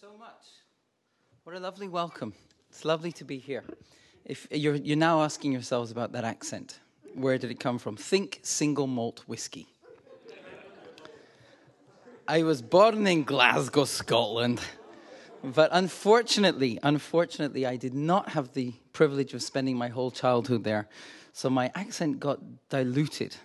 [0.00, 0.46] so much.
[1.44, 2.32] What a lovely welcome.
[2.70, 3.64] It's lovely to be here.
[4.24, 6.80] If you're, you're now asking yourselves about that accent,
[7.12, 7.98] where did it come from?
[7.98, 9.66] Think single malt whiskey.
[12.26, 14.62] I was born in Glasgow, Scotland.
[15.44, 20.88] But unfortunately, unfortunately, I did not have the privilege of spending my whole childhood there.
[21.34, 22.38] So my accent got
[22.70, 23.36] diluted.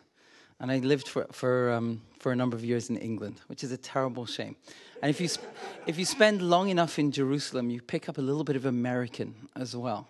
[0.61, 3.71] And I lived for, for, um, for a number of years in England, which is
[3.71, 4.55] a terrible shame.
[5.03, 5.29] And if you,
[5.85, 9.35] if you spend long enough in Jerusalem, you pick up a little bit of American
[9.55, 10.07] as well,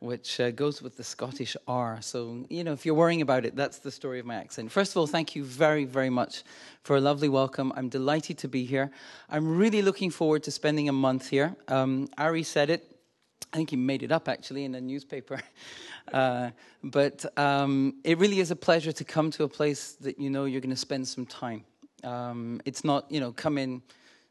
[0.00, 2.02] which uh, goes with the Scottish R.
[2.02, 4.72] So, you know, if you're worrying about it, that's the story of my accent.
[4.72, 6.42] First of all, thank you very, very much
[6.82, 7.72] for a lovely welcome.
[7.76, 8.90] I'm delighted to be here.
[9.30, 11.56] I'm really looking forward to spending a month here.
[11.68, 12.93] Um, Ari said it.
[13.54, 15.40] I think he made it up actually in a newspaper.
[16.12, 16.50] Uh,
[16.82, 20.44] but um, it really is a pleasure to come to a place that you know
[20.44, 21.64] you're going to spend some time.
[22.04, 23.80] Um, it's not, you know, come in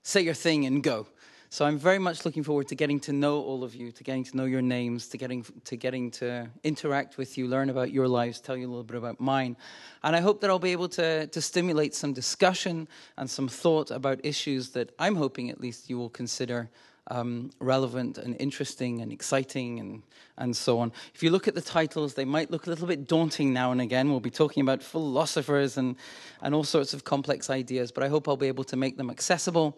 [0.04, 1.08] say your thing and go.
[1.50, 4.24] So I'm very much looking forward to getting to know all of you, to getting
[4.24, 8.08] to know your names, to getting to getting to interact with you, learn about your
[8.08, 9.58] lives, tell you a little bit about mine.
[10.04, 13.90] And I hope that I'll be able to, to stimulate some discussion and some thought
[13.90, 16.70] about issues that I'm hoping at least you will consider
[17.08, 20.04] um, relevant and interesting and exciting and,
[20.38, 20.92] and so on.
[21.14, 23.82] If you look at the titles, they might look a little bit daunting now and
[23.82, 24.10] again.
[24.10, 25.96] We'll be talking about philosophers and,
[26.42, 29.10] and all sorts of complex ideas, but I hope I'll be able to make them
[29.10, 29.78] accessible,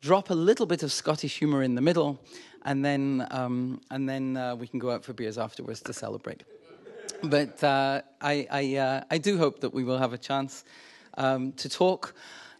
[0.00, 2.20] drop a little bit of Scottish humor in the middle,
[2.64, 6.42] and then, um, and then uh, we can go out for beers afterwards to celebrate.
[7.22, 10.64] But uh, I, I, uh, I do hope that we will have a chance
[11.16, 12.14] um, to talk.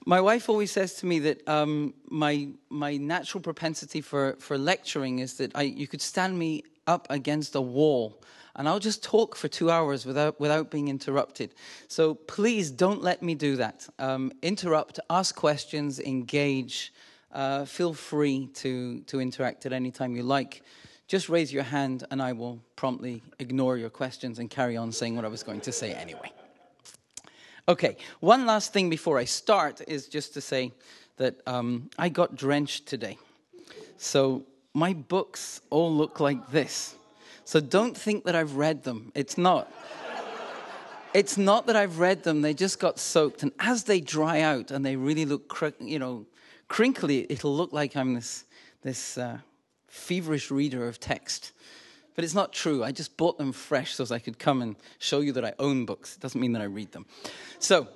[0.07, 5.21] My wife always says to me that um, my my natural propensity for, for lecturing
[5.21, 8.21] is that I, you could stand me up against a wall
[8.57, 11.55] and I'll just talk for two hours without without being interrupted.
[11.89, 13.89] So please don't let me do that.
[13.99, 16.93] Um, interrupt, ask questions, engage.
[17.33, 20.63] Uh, feel free to to interact at any time you like.
[21.07, 25.17] Just raise your hand, and I will promptly ignore your questions and carry on saying
[25.17, 26.33] what I was going to say anyway.
[27.67, 30.73] Okay, one last thing before I start is just to say
[31.17, 33.17] that um, I got drenched today.
[33.97, 34.45] So
[34.75, 36.95] my books all look like this.
[37.47, 39.13] So don't think that I've read them.
[39.15, 39.73] It's not.
[41.15, 42.43] it's not that I've read them.
[42.43, 46.27] They just got soaked, and as they dry out and they really look, you know,
[46.69, 48.45] crinkly, it'll look like I'm this
[48.83, 49.39] this uh,
[49.89, 51.53] feverish reader of text.
[52.15, 52.85] But it's not true.
[52.85, 55.53] I just bought them fresh so as I could come and show you that I
[55.59, 56.17] own books.
[56.17, 57.07] It doesn't mean that I read them.
[57.59, 57.89] So,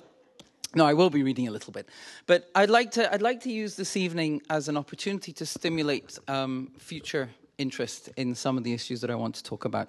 [0.75, 1.89] no, I will be reading a little bit.
[2.27, 6.19] But I'd like to, I'd like to use this evening as an opportunity to stimulate
[6.29, 9.89] um, future interest in some of the issues that I want to talk about.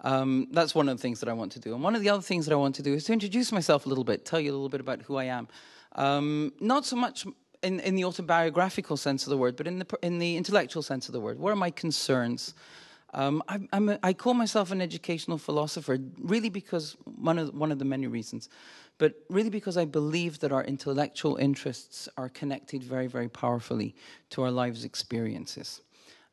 [0.00, 1.74] Um, that's one of the things that I want to do.
[1.74, 3.86] And one of the other things that I want to do is to introduce myself
[3.86, 5.48] a little bit, tell you a little bit about who I am.
[5.96, 7.26] Um, not so much
[7.62, 11.08] in, in, the autobiographical sense of the word, but in the, in the intellectual sense
[11.08, 11.38] of the word.
[11.38, 12.54] What are my concerns?
[13.16, 17.72] Um, I, I'm a, I call myself an educational philosopher, really because one of one
[17.72, 18.50] of the many reasons,
[18.98, 23.96] but really because I believe that our intellectual interests are connected very, very powerfully
[24.30, 25.80] to our lives' experiences,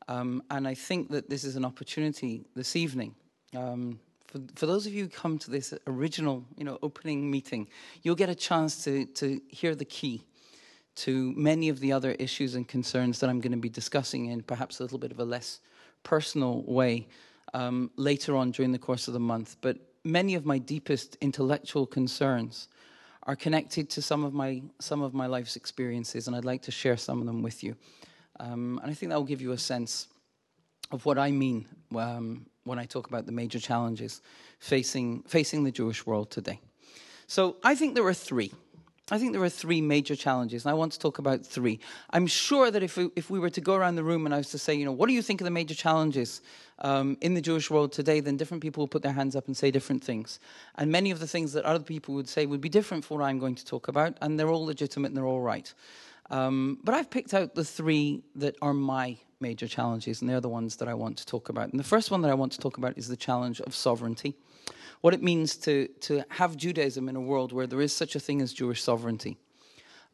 [0.08, 3.14] um, and I think that this is an opportunity this evening.
[3.56, 7.66] Um, for, for those of you who come to this original, you know, opening meeting,
[8.02, 10.22] you'll get a chance to to hear the key
[10.96, 14.42] to many of the other issues and concerns that I'm going to be discussing in
[14.42, 15.60] perhaps a little bit of a less
[16.04, 17.08] personal way
[17.52, 19.56] um, later on during the course of the month.
[19.60, 22.68] But many of my deepest intellectual concerns
[23.24, 26.70] are connected to some of my some of my life's experiences, and I'd like to
[26.70, 27.74] share some of them with you.
[28.38, 30.08] Um, and I think that will give you a sense
[30.90, 31.66] of what I mean
[31.96, 34.20] um, when I talk about the major challenges
[34.58, 36.60] facing facing the Jewish world today.
[37.26, 38.52] So I think there are three.
[39.10, 41.78] I think there are three major challenges, and I want to talk about three.
[42.10, 44.38] I'm sure that if we, if we were to go around the room and I
[44.38, 46.40] was to say, you know, what do you think are the major challenges
[46.78, 49.54] um, in the Jewish world today, then different people will put their hands up and
[49.54, 50.40] say different things.
[50.76, 53.24] And many of the things that other people would say would be different from what
[53.26, 55.72] I'm going to talk about, and they're all legitimate and they're all right.
[56.30, 60.48] Um, but I've picked out the three that are my major challenges, and they're the
[60.48, 61.68] ones that I want to talk about.
[61.70, 64.34] And the first one that I want to talk about is the challenge of sovereignty
[65.04, 68.18] what it means to, to have Judaism in a world where there is such a
[68.18, 69.36] thing as Jewish sovereignty.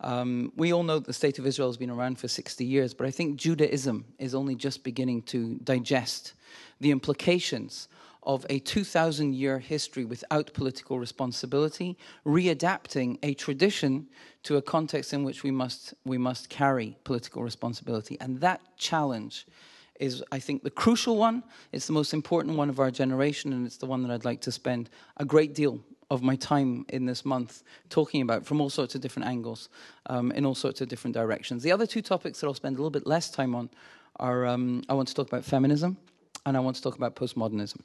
[0.00, 3.06] Um, we all know the state of Israel has been around for 60 years, but
[3.06, 6.34] I think Judaism is only just beginning to digest
[6.80, 7.86] the implications
[8.24, 11.96] of a 2,000 year history without political responsibility,
[12.26, 14.08] readapting a tradition
[14.42, 18.16] to a context in which we must, we must carry political responsibility.
[18.20, 19.46] And that challenge
[20.00, 21.44] is, I think, the crucial one.
[21.72, 24.40] It's the most important one of our generation, and it's the one that I'd like
[24.42, 25.80] to spend a great deal
[26.10, 29.68] of my time in this month talking about from all sorts of different angles,
[30.06, 31.62] um, in all sorts of different directions.
[31.62, 33.70] The other two topics that I'll spend a little bit less time on
[34.16, 35.96] are um, I want to talk about feminism
[36.44, 37.80] and I want to talk about postmodernism.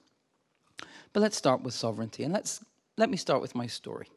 [1.13, 2.63] But let's start with sovereignty, and let's
[2.97, 4.07] let me start with my story.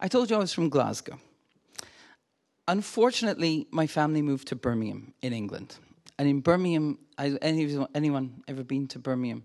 [0.00, 1.18] I told you I was from Glasgow.
[2.66, 5.76] Unfortunately, my family moved to Birmingham in England.
[6.18, 9.44] And in Birmingham, anyone ever been to Birmingham?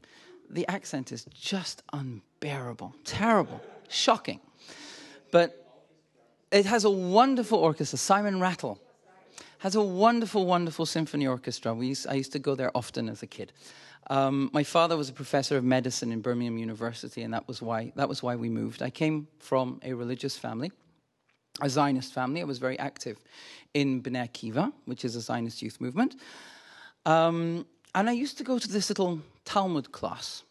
[0.50, 4.40] The accent is just unbearable, terrible, shocking.
[5.32, 5.64] But
[6.52, 7.98] it has a wonderful orchestra.
[7.98, 8.80] Simon Rattle
[9.60, 11.76] has a wonderful, wonderful symphony orchestra.
[11.76, 13.54] Used, I used to go there often as a kid.
[14.08, 17.94] Um, my father was a professor of medicine in Birmingham University, and that was why
[17.96, 18.82] that was why we moved.
[18.82, 20.72] I came from a religious family,
[21.62, 22.42] a Zionist family.
[22.42, 23.18] I was very active
[23.74, 26.18] in Bnei Akiva, which is a Zionist youth movement.
[27.06, 27.66] Um,
[27.96, 30.44] and I used to go to this little Talmud class.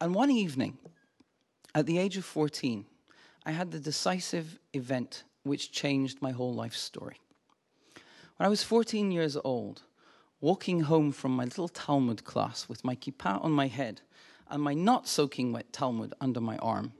[0.00, 0.78] And one evening,
[1.74, 2.84] at the age of 14,
[3.46, 7.20] I had the decisive event which changed my whole life story.
[8.36, 9.82] When I was 14 years old,
[10.40, 14.00] walking home from my little Talmud class with my kippah on my head
[14.48, 16.92] and my not soaking wet Talmud under my arm,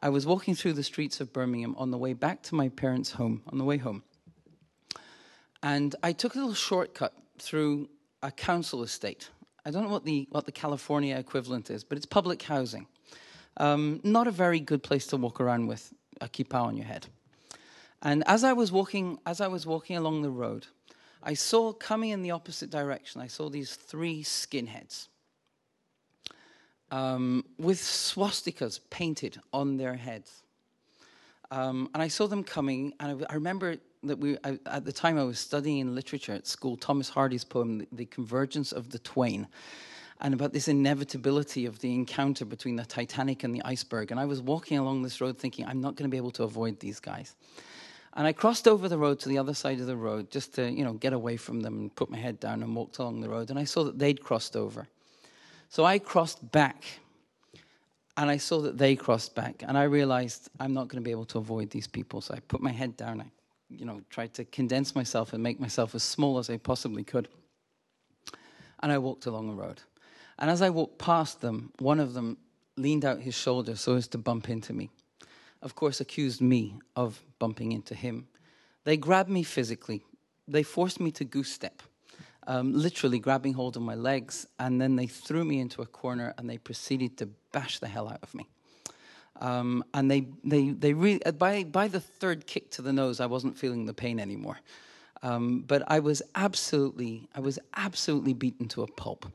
[0.00, 3.12] I was walking through the streets of Birmingham on the way back to my parents'
[3.12, 4.02] home, on the way home.
[5.62, 7.88] And I took a little shortcut through
[8.22, 9.30] a council estate.
[9.64, 12.86] I don't know what the, what the California equivalent is, but it's public housing.
[13.56, 17.06] Um, not a very good place to walk around with a kippah on your head.
[18.02, 20.66] And as I was walking, as I was walking along the road,
[21.22, 25.08] I saw coming in the opposite direction, I saw these three skinheads
[26.90, 30.42] um, with swastikas painted on their heads.
[31.50, 34.92] Um, and I saw them coming, and I, I remember that we, I, at the
[34.92, 38.98] time I was studying in literature at school, Thomas Hardy's poem, the, Convergence of the
[38.98, 39.46] Twain,
[40.20, 44.10] and about this inevitability of the encounter between the Titanic and the iceberg.
[44.10, 46.44] And I was walking along this road thinking, I'm not going to be able to
[46.44, 47.36] avoid these guys.
[48.14, 50.70] And I crossed over the road to the other side of the road just to,
[50.70, 53.28] you know, get away from them and put my head down and walked along the
[53.28, 53.50] road.
[53.50, 54.88] And I saw that they'd crossed over.
[55.68, 56.84] So I crossed back
[58.16, 59.62] and I saw that they crossed back.
[59.66, 62.20] And I realized I'm not going to be able to avoid these people.
[62.20, 63.30] So I put my head down.
[63.70, 67.28] You know, tried to condense myself and make myself as small as I possibly could.
[68.82, 69.82] And I walked along the road.
[70.38, 72.38] And as I walked past them, one of them
[72.76, 74.90] leaned out his shoulder so as to bump into me
[75.62, 78.28] of course, accused me of bumping into him.
[78.84, 80.02] They grabbed me physically.
[80.48, 81.82] They forced me to goose step,
[82.46, 86.34] um, literally grabbing hold of my legs, and then they threw me into a corner
[86.38, 88.48] and they proceeded to bash the hell out of me.
[89.40, 93.26] Um, and they, they, they uh, by, by the third kick to the nose, I
[93.26, 94.60] wasn't feeling the pain anymore.
[95.22, 99.26] Um, but I was absolutely, I was absolutely beaten to a pulp.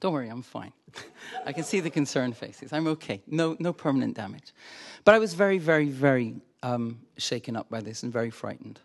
[0.00, 0.72] Don't worry, I'm fine.
[1.44, 2.72] I can see the concerned faces.
[2.72, 3.22] I'm okay.
[3.26, 4.52] No, no permanent damage.
[5.04, 8.80] But I was very, very, very um, shaken up by this and very frightened.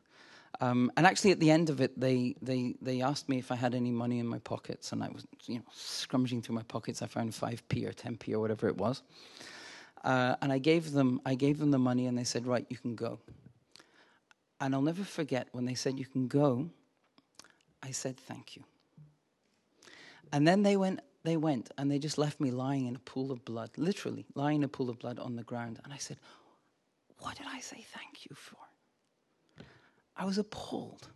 [0.59, 3.55] Um, and actually, at the end of it, they, they, they asked me if I
[3.55, 7.01] had any money in my pockets, and I was, you know, scrummaging through my pockets.
[7.01, 9.01] I found five p or ten p or whatever it was,
[10.03, 12.77] uh, and I gave them, I gave them the money, and they said, "Right, you
[12.77, 13.19] can go."
[14.59, 16.69] And I'll never forget when they said, "You can go."
[17.83, 18.63] I said, "Thank you."
[20.31, 23.31] And then they went, they went and they just left me lying in a pool
[23.31, 25.79] of blood, literally lying in a pool of blood on the ground.
[25.83, 26.17] And I said,
[27.19, 28.57] What did I say thank you for?
[30.15, 31.09] I was appalled.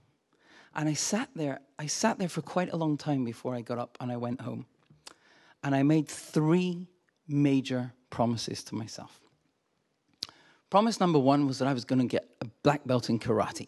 [0.75, 3.77] And I sat there, I sat there for quite a long time before I got
[3.77, 4.65] up and I went home.
[5.63, 6.87] And I made three
[7.27, 9.19] major promises to myself.
[10.69, 13.67] Promise number one was that I was going to get a black belt in karate.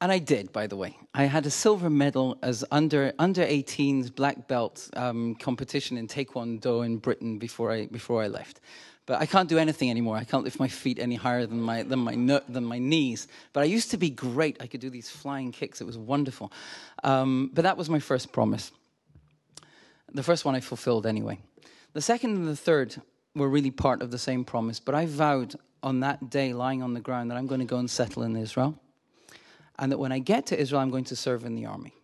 [0.00, 0.96] And I did, by the way.
[1.14, 6.84] I had a silver medal as under under 18s black belt um, competition in Taekwondo
[6.84, 8.60] in Britain before I before I left.
[9.06, 10.16] But I can't do anything anymore.
[10.16, 13.28] I can't lift my feet any higher than my than my than my knees.
[13.54, 14.58] But I used to be great.
[14.60, 15.80] I could do these flying kicks.
[15.80, 16.52] It was wonderful.
[17.02, 18.72] Um, but that was my first promise.
[20.12, 21.38] The first one I fulfilled anyway.
[21.96, 22.94] The second and the third
[23.34, 24.78] were really part of the same promise.
[24.80, 27.78] But I vowed on that day, lying on the ground, that I'm going to go
[27.78, 28.78] and settle in Israel
[29.78, 31.94] and that when I get to Israel, I'm going to serve in the army.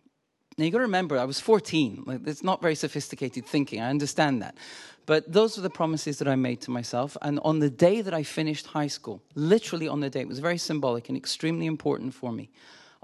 [0.57, 2.05] Now, you've got to remember, I was 14.
[2.07, 3.81] Like, it's not very sophisticated thinking.
[3.81, 4.57] I understand that.
[5.05, 7.15] But those were the promises that I made to myself.
[7.21, 10.39] And on the day that I finished high school, literally on the day, it was
[10.39, 12.49] very symbolic and extremely important for me.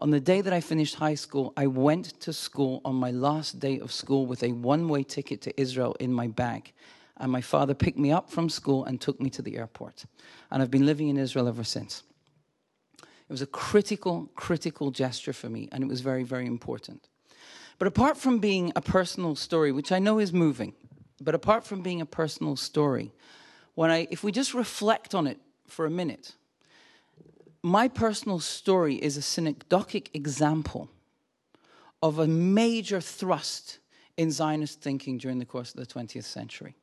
[0.02, 3.60] On the day that I finished high school, I went to school on my last
[3.60, 6.72] day of school with a one way ticket to Israel in my bag.
[7.18, 10.06] And my father picked me up from school and took me to the airport.
[10.50, 12.04] And I've been living in Israel ever since.
[13.02, 17.10] It was a critical, critical gesture for me, and it was very, very important.
[17.78, 20.74] But apart from being a personal story, which I know is moving,
[21.20, 23.12] but apart from being a personal story,
[23.76, 26.36] when I, if we just reflect on it for a minute,
[27.64, 30.90] my personal story is a synecdochic example
[32.02, 33.80] of a major thrust
[34.18, 36.76] in Zionist thinking during the course of the 20th century.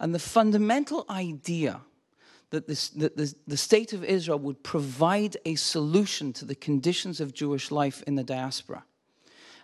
[0.00, 1.80] And the fundamental idea
[2.50, 7.20] that, this, that this, the state of Israel would provide a solution to the conditions
[7.20, 8.84] of Jewish life in the diaspora,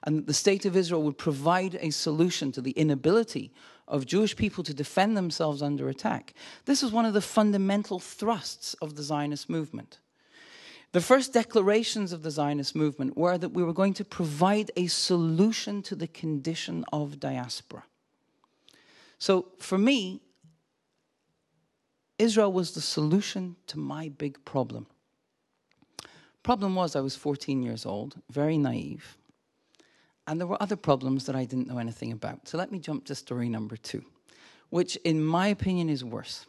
[0.05, 3.53] and that the state of Israel would provide a solution to the inability
[3.87, 6.35] of Jewish people to defend themselves under attack.
[6.67, 9.99] This was one of the fundamental thrusts of the Zionist movement.
[10.93, 14.87] The first declarations of the Zionist movement were that we were going to provide a
[14.87, 17.85] solution to the condition of diaspora.
[19.19, 20.23] So for me,
[22.19, 24.87] Israel was the solution to my big problem.
[26.43, 29.19] Problem was, I was 14 years old, very naive,
[30.27, 32.49] and there were other problems that I didn't know anything about.
[32.49, 34.03] So let me jump to story number two,
[34.71, 36.47] which, in my opinion, is worse.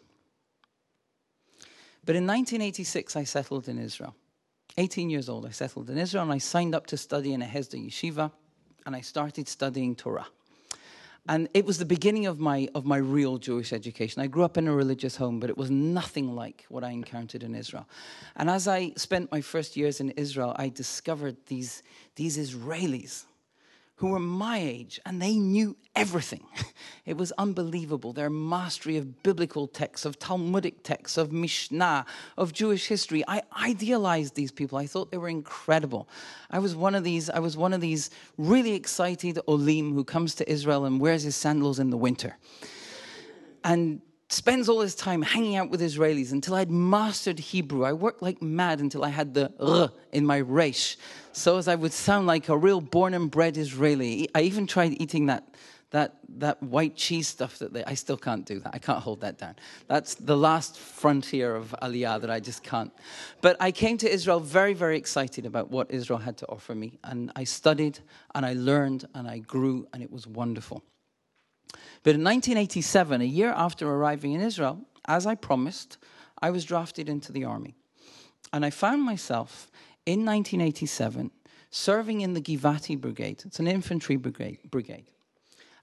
[2.06, 4.16] But in 1986, I settled in Israel.
[4.80, 7.46] 18 years old, I settled in Israel and I signed up to study in a
[7.46, 8.32] Hesder yeshiva
[8.86, 10.28] and I started studying Torah.
[11.28, 14.22] And it was the beginning of my, of my real Jewish education.
[14.22, 17.44] I grew up in a religious home, but it was nothing like what I encountered
[17.44, 17.88] in Israel.
[18.38, 21.84] And as I spent my first years in Israel, I discovered these,
[22.16, 23.26] these Israelis
[24.00, 26.44] who were my age and they knew everything.
[27.06, 28.14] It was unbelievable.
[28.14, 32.06] Their mastery of biblical texts, of Talmudic texts, of Mishnah,
[32.38, 33.24] of Jewish history.
[33.28, 34.78] I idealized these people.
[34.78, 36.08] I thought they were incredible.
[36.52, 40.36] I was one of these, I was one of these really excited Olim who comes
[40.36, 42.38] to Israel and wears his sandals in the winter.
[43.64, 47.84] And spends all his time hanging out with Israelis until I'd mastered Hebrew.
[47.84, 50.98] I worked like mad until I had the r in my resh,
[51.34, 54.30] so as I would sound like a real born and bred Israeli.
[54.36, 55.44] I even tried eating that.
[55.92, 58.76] That, that white cheese stuff that they, I still can't do that.
[58.76, 59.56] I can't hold that down.
[59.88, 62.94] That's the last frontier of Aliyah that I just can't.
[63.42, 67.00] But I came to Israel very, very excited about what Israel had to offer me.
[67.04, 67.98] And I studied
[68.36, 70.84] and I learned and I grew and it was wonderful.
[72.04, 75.98] But in 1987, a year after arriving in Israel, as I promised,
[76.42, 77.76] I was drafted into the army.
[78.54, 79.70] And I found myself
[80.06, 81.32] in 1987
[81.72, 83.44] serving in the Givati Brigade.
[83.46, 84.60] It's an infantry brigade.
[84.72, 85.06] brigade.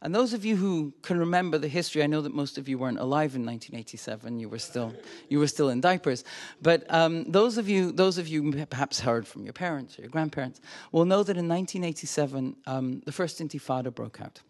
[0.03, 2.79] And those of you who can remember the history, I know that most of you
[2.79, 4.39] weren't alive in 1987.
[4.39, 4.95] You were still,
[5.29, 6.23] you were still in diapers.
[6.61, 10.11] But um, those of you, those of you perhaps heard from your parents or your
[10.11, 10.61] grandparents,
[10.93, 14.43] will know that in 1987, um, the first Intifada broke out.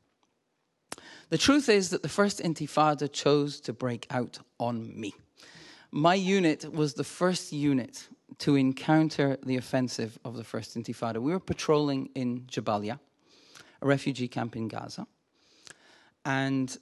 [1.29, 5.13] The truth is that the first Intifada chose to break out on me.
[5.91, 11.21] My unit was the first unit to encounter the offensive of the first Intifada.
[11.21, 13.01] We were patrolling in Jabalia,
[13.83, 15.07] a refugee camp in Gaza,
[16.25, 16.77] and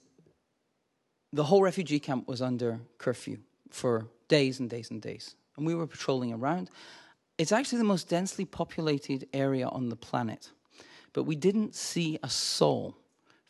[1.33, 3.39] the whole refugee camp was under curfew
[3.71, 5.35] for days and days and days.
[5.57, 6.69] And we were patrolling around.
[7.39, 10.51] It's actually the most densely populated area on the planet,
[11.13, 12.95] but we didn't see a soul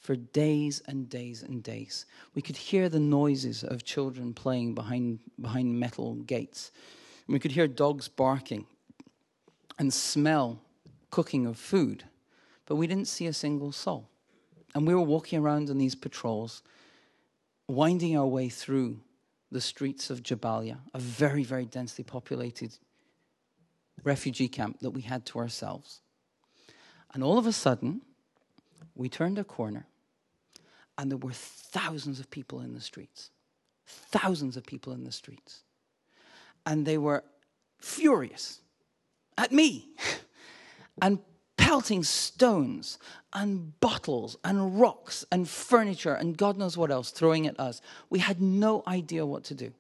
[0.05, 2.05] for days and days and days.
[2.35, 6.71] We could hear the noises of children playing behind, behind metal gates.
[7.25, 8.67] And we could hear dogs barking
[9.79, 10.61] and smell
[11.09, 12.03] cooking of food,
[12.67, 14.07] but we didn't see a single soul.
[14.75, 16.61] And we were walking around in these patrols,
[17.67, 18.99] winding our way through
[19.51, 22.77] the streets of Jabalia, a very, very densely populated
[24.03, 26.01] refugee camp that we had to ourselves.
[27.13, 28.01] And all of a sudden,
[28.93, 29.87] we turned a corner
[30.97, 33.31] and there were thousands of people in the streets.
[33.85, 35.61] Thousands of people in the streets.
[36.65, 37.23] And they were
[37.79, 38.61] furious
[39.37, 39.89] at me
[41.01, 41.19] and
[41.57, 42.97] pelting stones
[43.33, 47.81] and bottles and rocks and furniture and God knows what else throwing at us.
[48.09, 49.73] We had no idea what to do.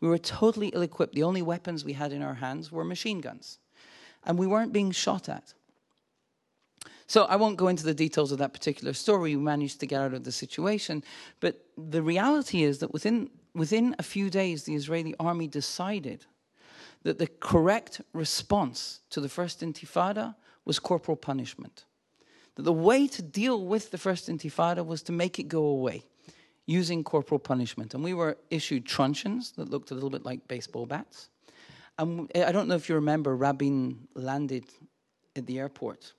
[0.00, 1.14] We were totally ill equipped.
[1.14, 3.58] The only weapons we had in our hands were machine guns.
[4.24, 5.54] And we weren't being shot at.
[7.06, 9.36] So I won't go into the details of that particular story.
[9.36, 11.04] We managed to get out of the situation.
[11.40, 16.26] But the reality is that within, within a few days, the Israeli army decided
[17.04, 20.34] that the correct response to the first intifada
[20.64, 21.84] was corporal punishment.
[22.56, 26.04] That the way to deal with the first intifada was to make it go away
[26.66, 27.94] using corporal punishment.
[27.94, 31.28] And we were issued truncheons that looked a little bit like baseball bats.
[31.98, 34.64] And I don't know if you remember, Rabin landed
[35.36, 36.12] at the airport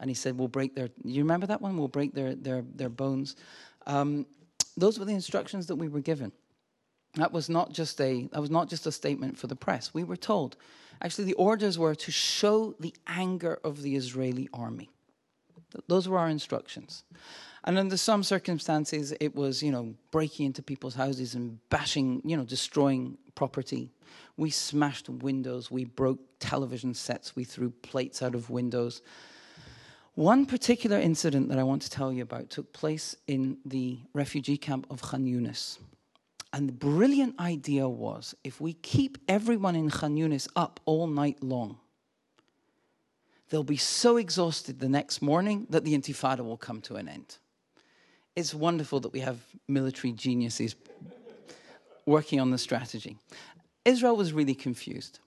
[0.00, 1.76] and he said, "We'll break their." You remember that one?
[1.76, 3.36] We'll break their their their bones.
[3.86, 4.26] Um,
[4.76, 6.32] those were the instructions that we were given.
[7.14, 9.92] That was not just a that was not just a statement for the press.
[9.94, 10.56] We were told.
[11.00, 14.90] Actually, the orders were to show the anger of the Israeli army.
[15.86, 17.04] Those were our instructions.
[17.64, 22.36] And under some circumstances, it was, you know, breaking into people's houses and bashing, you
[22.36, 23.92] know, destroying property.
[24.36, 29.02] We smashed windows, we broke television sets, we threw plates out of windows.
[30.18, 34.56] One particular incident that I want to tell you about took place in the refugee
[34.56, 35.78] camp of Khan Yunis.
[36.52, 41.40] And the brilliant idea was if we keep everyone in Khan Yunis up all night
[41.40, 41.78] long,
[43.48, 47.38] they'll be so exhausted the next morning that the intifada will come to an end.
[48.34, 50.74] It's wonderful that we have military geniuses
[52.06, 53.18] working on the strategy.
[53.84, 55.20] Israel was really confused.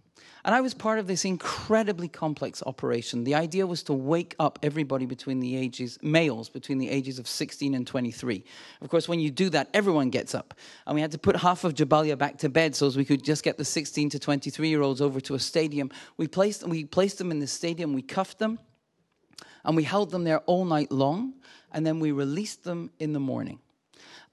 [0.44, 3.24] And I was part of this incredibly complex operation.
[3.24, 7.28] The idea was to wake up everybody between the ages, males between the ages of
[7.28, 8.44] 16 and 23.
[8.82, 10.56] Of course, when you do that, everyone gets up.
[10.88, 13.24] And we had to put half of Jabalia back to bed so as we could
[13.24, 15.92] just get the 16 to 23 year olds over to a stadium.
[16.18, 18.58] We placed, we placed them in the stadium, we cuffed them,
[19.64, 21.36] and we held them there all night long,
[21.72, 23.60] and then we released them in the morning.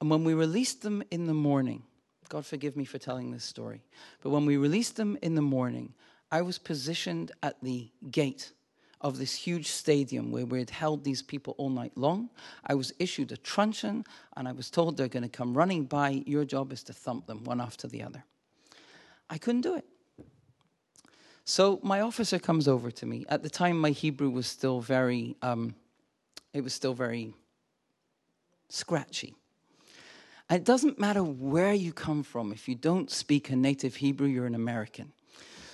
[0.01, 1.83] And when we released them in the morning,
[2.29, 3.83] God forgive me for telling this story.
[4.23, 5.95] But when we released them in the morning,
[6.31, 8.53] I was positioned at the gate
[9.01, 12.31] of this huge stadium where we had held these people all night long.
[12.67, 14.05] I was issued a truncheon
[14.37, 16.23] and I was told they're going to come running by.
[16.27, 18.25] Your job is to thump them one after the other.
[19.31, 19.85] I couldn't do it.
[21.45, 23.25] So my officer comes over to me.
[23.29, 25.75] At the time, my Hebrew was still very, um,
[26.53, 27.33] it was still very
[28.69, 29.35] scratchy.
[30.49, 32.53] And it doesn't matter where you come from.
[32.53, 35.13] If you don't speak a native Hebrew, you're an American.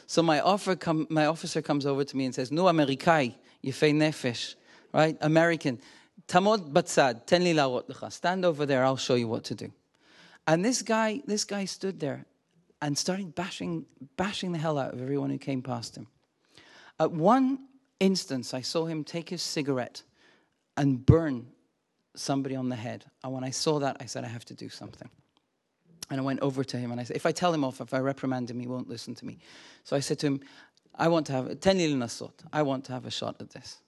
[0.06, 0.40] So my,
[0.80, 4.54] com- my officer comes over to me and says, No, Amerikai, yefei nefesh,
[4.92, 5.16] right?
[5.20, 5.80] American.
[6.26, 8.10] Tamod batzad, ten li.
[8.10, 9.72] Stand over there, I'll show you what to do.
[10.46, 12.26] And this guy, this guy stood there
[12.82, 16.06] and started bashing, bashing the hell out of everyone who came past him.
[17.00, 17.60] At one
[17.98, 20.02] instance, I saw him take his cigarette
[20.76, 21.46] and burn
[22.14, 23.04] somebody on the head.
[23.22, 25.08] And when I saw that, I said, I have to do something.
[26.10, 27.94] And I went over to him and I said, if I tell him off, if
[27.94, 29.38] I reprimand him, he won't listen to me.
[29.84, 30.40] So I said to him,
[30.94, 32.32] I want to have nasot.
[32.52, 33.80] I want to have a shot at this.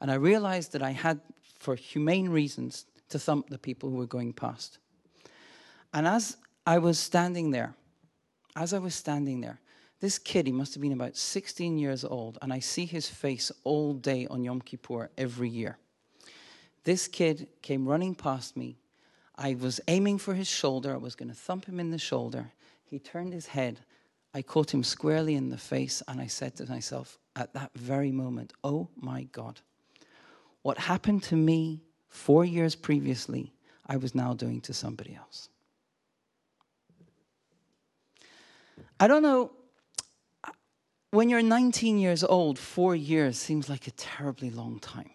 [0.00, 1.20] And I realized that I had,
[1.58, 4.78] for humane reasons, to thump the people who were going past.
[5.92, 7.74] And as I was standing there,
[8.56, 9.60] as I was standing there,
[10.00, 13.52] this kid, he must have been about 16 years old, and I see his face
[13.64, 15.78] all day on Yom Kippur every year.
[16.84, 18.78] This kid came running past me.
[19.36, 20.92] I was aiming for his shoulder.
[20.92, 22.52] I was going to thump him in the shoulder.
[22.84, 23.80] He turned his head.
[24.32, 28.12] I caught him squarely in the face, and I said to myself at that very
[28.12, 29.60] moment, Oh my God,
[30.62, 33.52] what happened to me four years previously,
[33.86, 35.48] I was now doing to somebody else.
[38.98, 39.52] I don't know.
[41.10, 45.10] When you're 19 years old, four years seems like a terribly long time.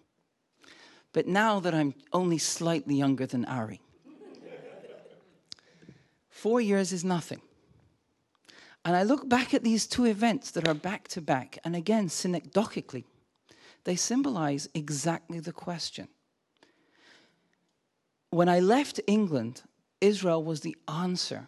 [1.15, 3.79] But now that I'm only slightly younger than Ari,
[6.27, 7.41] four years is nothing.
[8.83, 12.09] And I look back at these two events that are back to back, and again,
[12.09, 13.05] synecdochically,
[13.85, 16.09] they symbolize exactly the question.
[18.31, 19.61] When I left England,
[20.01, 21.47] Israel was the answer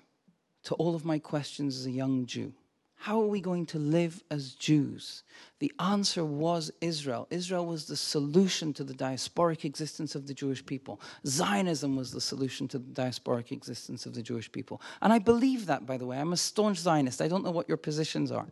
[0.63, 2.53] to all of my questions as a young Jew.
[3.00, 5.24] How are we going to live as Jews?
[5.60, 7.28] The answer was Israel.
[7.30, 11.00] Israel was the solution to the diasporic existence of the Jewish people.
[11.26, 14.82] Zionism was the solution to the diasporic existence of the Jewish people.
[15.02, 16.18] And I believe that, by the way.
[16.18, 17.22] I'm a staunch Zionist.
[17.22, 18.48] I don't know what your positions are,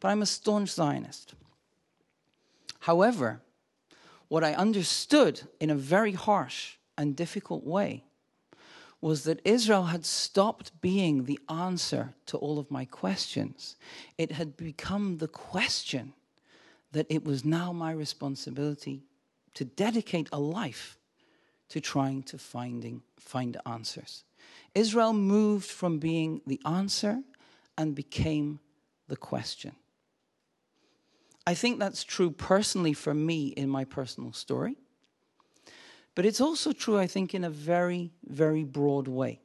[0.00, 1.34] but I'm a staunch Zionist.
[2.80, 3.42] However,
[4.28, 8.04] what I understood in a very harsh and difficult way
[9.02, 13.76] was that Israel had stopped being the answer to all of my questions.
[14.16, 16.14] It had become the question
[16.92, 19.02] that it was now my responsibility
[19.54, 20.98] to dedicate a life
[21.68, 24.24] to trying to finding find answers.
[24.74, 27.22] Israel moved from being the answer
[27.76, 28.60] and became
[29.08, 29.72] the question.
[31.44, 34.76] I think that's true personally for me in my personal story.
[36.14, 39.40] But it's also true, I think, in a very, very broad way.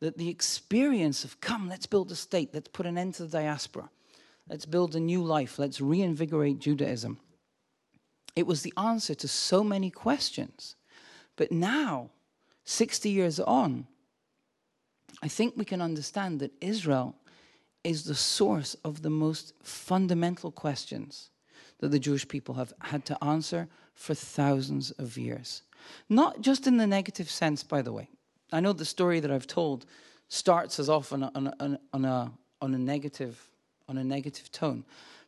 [0.00, 3.38] That the experience of, come, let's build a state, let's put an end to the
[3.38, 3.90] diaspora,
[4.48, 7.18] let's build a new life, let's reinvigorate Judaism.
[8.36, 10.76] It was the answer to so many questions.
[11.34, 12.10] But now,
[12.64, 13.88] 60 years on,
[15.20, 17.16] I think we can understand that Israel
[17.82, 21.30] is the source of the most fundamental questions
[21.78, 25.62] that the Jewish people have had to answer for thousands of years.
[26.08, 28.08] Not just in the negative sense, by the way.
[28.52, 29.86] I know the story that I've told
[30.28, 33.48] starts as often on a, on a, on a, on a negative
[33.88, 34.84] on a negative tone,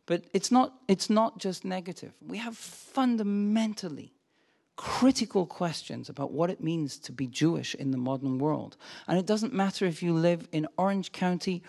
[0.06, 2.12] but it's not it's not just negative.
[2.26, 4.12] We have fundamentally
[4.76, 8.76] critical questions about what it means to be Jewish in the modern world.
[9.06, 11.62] And it doesn't matter if you live in Orange County,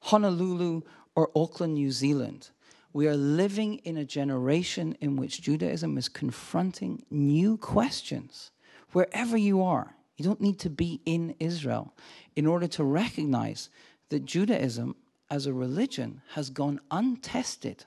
[0.00, 0.82] Honolulu,
[1.14, 2.50] or Auckland, New Zealand.
[2.92, 8.50] We are living in a generation in which Judaism is confronting new questions
[8.92, 9.94] wherever you are.
[10.16, 11.94] You don't need to be in Israel
[12.34, 13.70] in order to recognize
[14.08, 14.96] that Judaism
[15.30, 17.84] as a religion has gone untested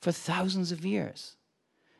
[0.00, 1.36] for thousands of years,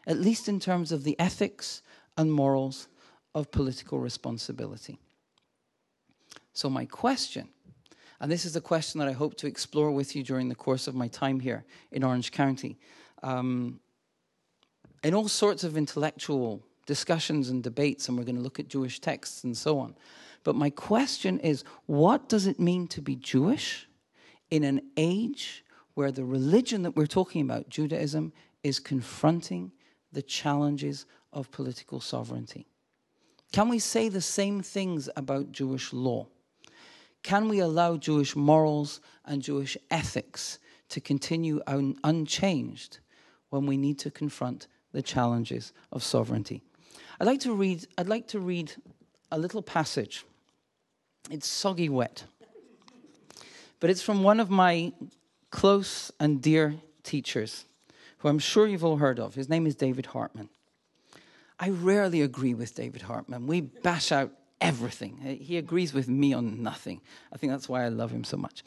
[0.06, 1.82] at least in terms of the ethics
[2.18, 2.88] and morals
[3.34, 4.98] of political responsibility.
[6.52, 7.48] So, my question,
[8.24, 10.86] and this is a question that I hope to explore with you during the course
[10.86, 12.78] of my time here in Orange County,
[13.22, 13.80] um,
[15.02, 18.98] in all sorts of intellectual discussions and debates, and we're going to look at Jewish
[18.98, 19.94] texts and so on.
[20.42, 23.86] But my question is what does it mean to be Jewish
[24.50, 28.32] in an age where the religion that we're talking about, Judaism,
[28.62, 29.70] is confronting
[30.12, 32.68] the challenges of political sovereignty?
[33.52, 36.28] Can we say the same things about Jewish law?
[37.24, 40.58] Can we allow Jewish morals and Jewish ethics
[40.90, 42.98] to continue un- unchanged
[43.48, 46.62] when we need to confront the challenges of sovereignty?
[47.18, 48.72] I'd like to read, I'd like to read
[49.32, 50.24] a little passage.
[51.30, 52.24] It's soggy wet.
[53.80, 54.92] But it's from one of my
[55.50, 57.64] close and dear teachers,
[58.18, 59.34] who I'm sure you've all heard of.
[59.34, 60.50] His name is David Hartman.
[61.58, 63.46] I rarely agree with David Hartman.
[63.46, 64.30] We bash out
[64.64, 65.38] everything.
[65.40, 67.00] He agrees with me on nothing.
[67.32, 68.64] I think that's why I love him so much.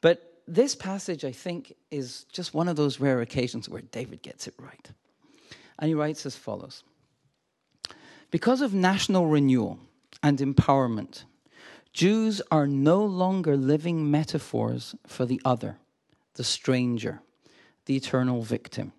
[0.00, 4.48] But this passage, I think, is just one of those rare occasions where David gets
[4.48, 4.90] it right.
[5.78, 6.82] And he writes as follows
[8.30, 9.78] because of national renewal
[10.22, 11.24] and empowerment,
[11.92, 15.78] Jews are no longer living metaphors for the other,
[16.34, 17.20] the stranger,
[17.86, 18.92] the eternal victim.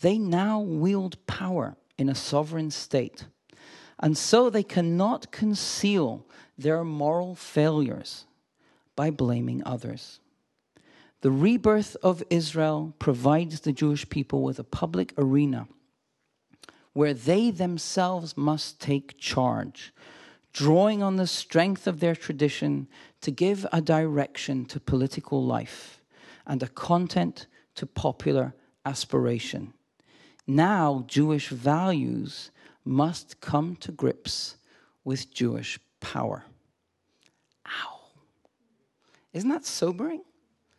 [0.00, 3.26] They now wield power in a sovereign state,
[4.00, 6.26] and so they cannot conceal
[6.58, 8.26] their moral failures
[8.96, 10.20] by blaming others.
[11.20, 15.68] The rebirth of Israel provides the Jewish people with a public arena
[16.92, 19.92] where they themselves must take charge,
[20.52, 22.86] drawing on the strength of their tradition
[23.20, 26.00] to give a direction to political life
[26.46, 28.54] and a content to popular
[28.86, 29.72] aspiration.
[30.46, 32.50] Now, Jewish values
[32.84, 34.56] must come to grips
[35.04, 36.44] with Jewish power.
[37.66, 38.00] Ow.
[39.32, 40.22] Isn't that sobering?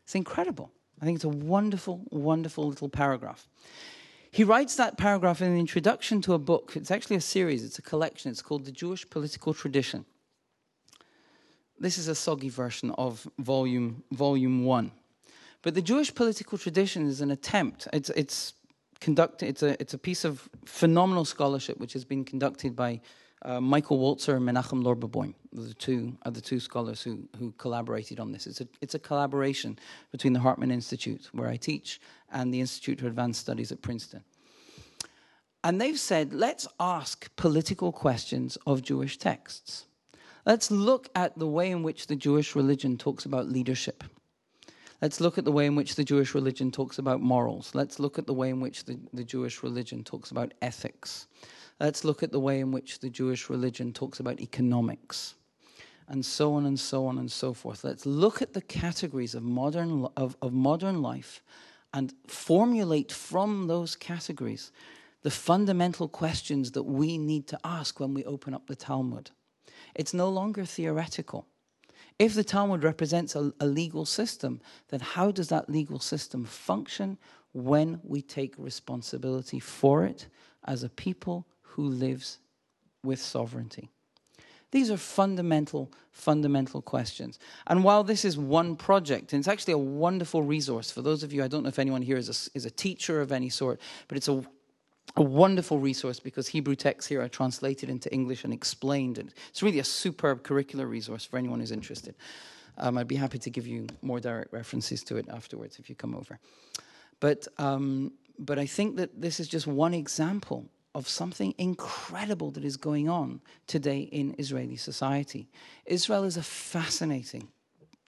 [0.03, 0.71] It's incredible.
[1.01, 3.47] I think it's a wonderful, wonderful little paragraph.
[4.31, 6.73] He writes that paragraph in an introduction to a book.
[6.75, 8.31] It's actually a series, it's a collection.
[8.31, 10.05] It's called The Jewish Political Tradition.
[11.79, 14.91] This is a soggy version of volume, volume one.
[15.61, 17.87] But the Jewish political tradition is an attempt.
[17.91, 18.53] It's, it's
[19.05, 19.45] conducted.
[19.51, 22.91] It's a, it's a piece of phenomenal scholarship which has been conducted by
[23.45, 28.19] uh, Michael Walzer and Menachem Lorberbaum, the two are the two scholars who who collaborated
[28.19, 28.47] on this.
[28.47, 29.77] It's a it's a collaboration
[30.11, 34.23] between the Hartman Institute, where I teach, and the Institute for Advanced Studies at Princeton.
[35.63, 39.85] And they've said, let's ask political questions of Jewish texts.
[40.45, 44.03] Let's look at the way in which the Jewish religion talks about leadership.
[45.01, 47.71] Let's look at the way in which the Jewish religion talks about morals.
[47.73, 51.27] Let's look at the way in which the, the Jewish religion talks about ethics.
[51.79, 55.36] Let's look at the way in which the Jewish religion talks about economics
[56.08, 57.84] and so on and so on and so forth.
[57.84, 61.43] Let's look at the categories of modern, of, of modern life
[61.93, 64.71] and formulate from those categories
[65.23, 69.31] the fundamental questions that we need to ask when we open up the Talmud.
[69.95, 71.47] It's no longer theoretical.
[72.17, 77.17] If the Talmud represents a, a, legal system, then how does that legal system function
[77.54, 80.28] when we take responsibility for it
[80.65, 82.39] as a people who lives
[83.04, 83.89] with sovereignty?
[84.71, 87.38] These are fundamental, fundamental questions.
[87.67, 91.34] And while this is one project, and it's actually a wonderful resource for those of
[91.34, 93.80] you, I don't know if anyone here is a, is a teacher of any sort,
[94.08, 94.43] but it's a,
[95.17, 99.17] a wonderful resource because Hebrew texts here are translated into English and explained.
[99.17, 102.15] And it's really a superb curricular resource for anyone who's interested.
[102.78, 105.95] Um, I'd be happy to give you more direct references to it afterwards if you
[105.95, 106.39] come over.
[107.21, 112.63] But, um, but I think that this is just one example of something incredible that
[112.63, 115.47] is going on today in Israeli society.
[115.86, 117.49] Israel is a fascinating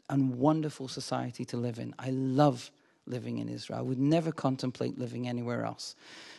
[0.09, 1.93] and wonderful society to live in.
[1.99, 2.71] I love
[3.07, 3.79] living in Israel.
[3.79, 5.95] I would never contemplate living anywhere else.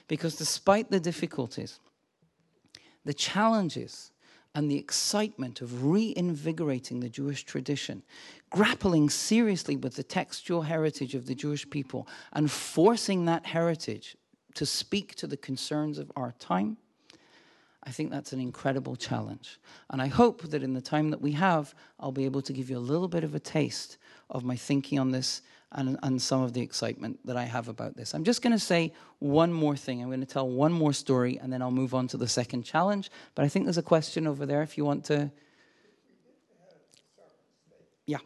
[0.07, 1.81] Because despite the difficulties,
[3.05, 4.13] the challenges,
[4.55, 8.03] and the excitement of reinvigorating the Jewish tradition,
[8.51, 14.17] grappling seriously with the textual heritage of the Jewish people, and forcing that heritage
[14.55, 16.77] to speak to the concerns of our time,
[17.85, 19.61] I think that's an incredible challenge.
[19.91, 22.69] And I hope that in the time that we have, I'll be able to give
[22.69, 26.43] you a little bit of a taste of my thinking on this and, and some
[26.43, 28.15] of the excitement that I have about this.
[28.15, 30.01] I'm just going to say one more thing.
[30.01, 32.63] I'm going to tell one more story and then I'll move on to the second
[32.63, 33.11] challenge.
[33.35, 35.31] But I think there's a question over there if you want to.
[38.07, 38.19] Yeah.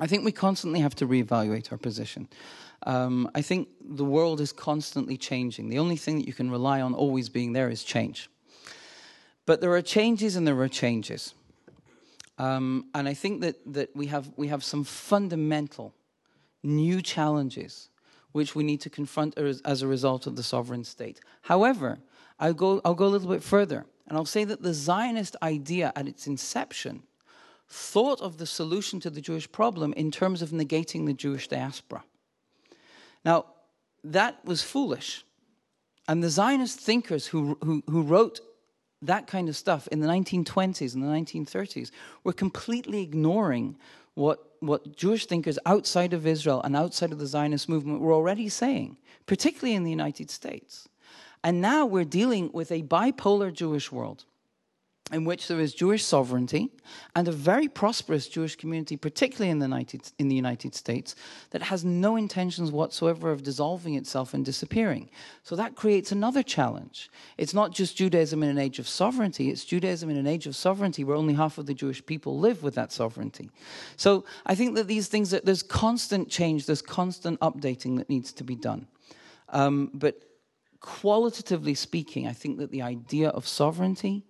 [0.00, 2.28] I think we constantly have to reevaluate our position.
[2.84, 5.68] Um, I think the world is constantly changing.
[5.68, 8.30] The only thing that you can rely on always being there is change.
[9.44, 11.34] But there are changes and there are changes.
[12.42, 15.94] Um, and I think that, that we, have, we have some fundamental
[16.64, 17.88] new challenges
[18.32, 21.20] which we need to confront as, as a result of the sovereign state.
[21.42, 22.00] However,
[22.40, 25.92] I'll go, I'll go a little bit further, and I'll say that the Zionist idea
[25.94, 27.04] at its inception
[27.68, 32.02] thought of the solution to the Jewish problem in terms of negating the Jewish diaspora.
[33.24, 33.46] Now,
[34.02, 35.24] that was foolish.
[36.08, 38.40] And the Zionist thinkers who, who, who wrote
[39.02, 41.90] that kind of stuff in the 1920s and the 1930s
[42.24, 43.76] were completely ignoring
[44.14, 48.48] what, what Jewish thinkers outside of Israel and outside of the Zionist movement were already
[48.48, 50.88] saying, particularly in the United States.
[51.44, 54.24] And now we're dealing with a bipolar Jewish world
[55.10, 56.70] in which there is Jewish sovereignty
[57.14, 61.16] and a very prosperous Jewish community, particularly in the, United, in the United States,
[61.50, 65.10] that has no intentions whatsoever of dissolving itself and disappearing.
[65.42, 67.10] So that creates another challenge.
[67.36, 70.56] It's not just Judaism in an age of sovereignty, it's Judaism in an age of
[70.56, 73.50] sovereignty where only half of the Jewish people live with that sovereignty.
[73.96, 78.32] So I think that these things, that there's constant change, there's constant updating that needs
[78.34, 78.86] to be done.
[79.50, 80.22] Um, but
[80.80, 84.24] qualitatively speaking, I think that the idea of sovereignty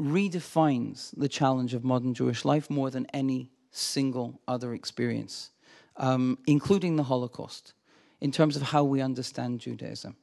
[0.00, 5.50] redefines the challenge of modern Jewish life more than any single other experience,
[5.96, 7.74] um, including the Holocaust,
[8.20, 10.16] in terms of how we understand Judaism.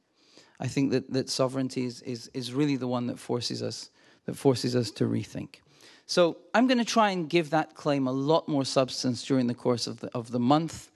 [0.58, 3.90] I think that, that sovereignty is, is, is really the one that forces us
[4.26, 5.60] that forces us to rethink.
[6.06, 9.54] So I'm going to try and give that claim a lot more substance during the
[9.54, 10.90] course of the, of the month.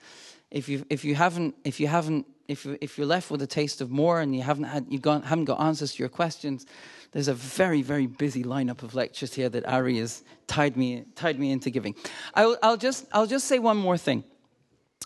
[0.51, 3.47] If you if you haven't if you haven't if you, if you're left with a
[3.47, 6.67] taste of more and you haven't had you got, haven't got answers to your questions,
[7.13, 11.39] there's a very, very busy lineup of lectures here that Ari has tied me, tied
[11.39, 11.95] me into giving.
[12.35, 14.25] I'll, I'll, just, I'll just say one more thing.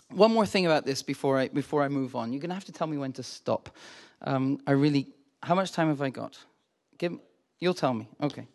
[0.09, 2.33] One more thing about this before I, before I move on.
[2.33, 3.69] You're to have to tell me when to stop.
[4.21, 5.07] Um, I really,
[5.43, 6.37] how much time have I got?
[6.97, 7.13] Give,
[7.59, 8.07] you'll tell me.
[8.21, 8.47] Okay.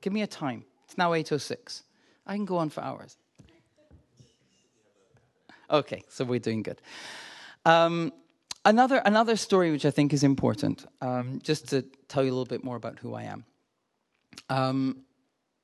[0.00, 0.64] Give me a time.
[0.84, 1.82] It's now 8.06.
[2.26, 3.16] I can go on for hours.
[5.68, 6.80] Okay, so we're doing good.
[7.64, 8.12] Um,
[8.64, 12.44] another, another story which I think is important, um, just to tell you a little
[12.44, 13.44] bit more about who I am.
[14.48, 15.04] Um,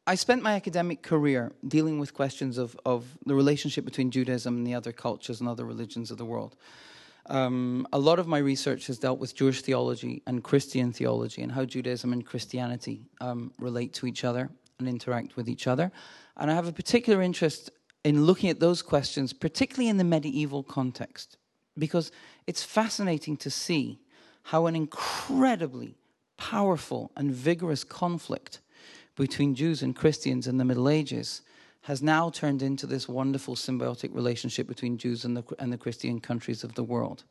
[0.07, 4.67] I spent my academic career dealing with questions of, of the relationship between Judaism and
[4.67, 6.57] the other cultures and other religions of the world.
[7.29, 11.51] Um, a lot of my research has dealt with Jewish theology and Christian theology and
[11.51, 15.91] how Judaism and Christianity um, relate to each other and interact with each other.
[16.37, 17.71] And I have a particular interest
[18.05, 21.37] in looking at those questions, particularly in the medieval context
[21.79, 22.13] because
[22.47, 23.99] it's fascinating to see
[24.45, 25.97] how an incredibly
[26.37, 28.61] powerful and vigorous conflict
[29.17, 31.43] between Jews and Christians in the Middle Ages
[31.83, 36.21] has now turned into this wonderful symbiotic relationship between Jews and the, and the Christian
[36.21, 37.25] countries of the world.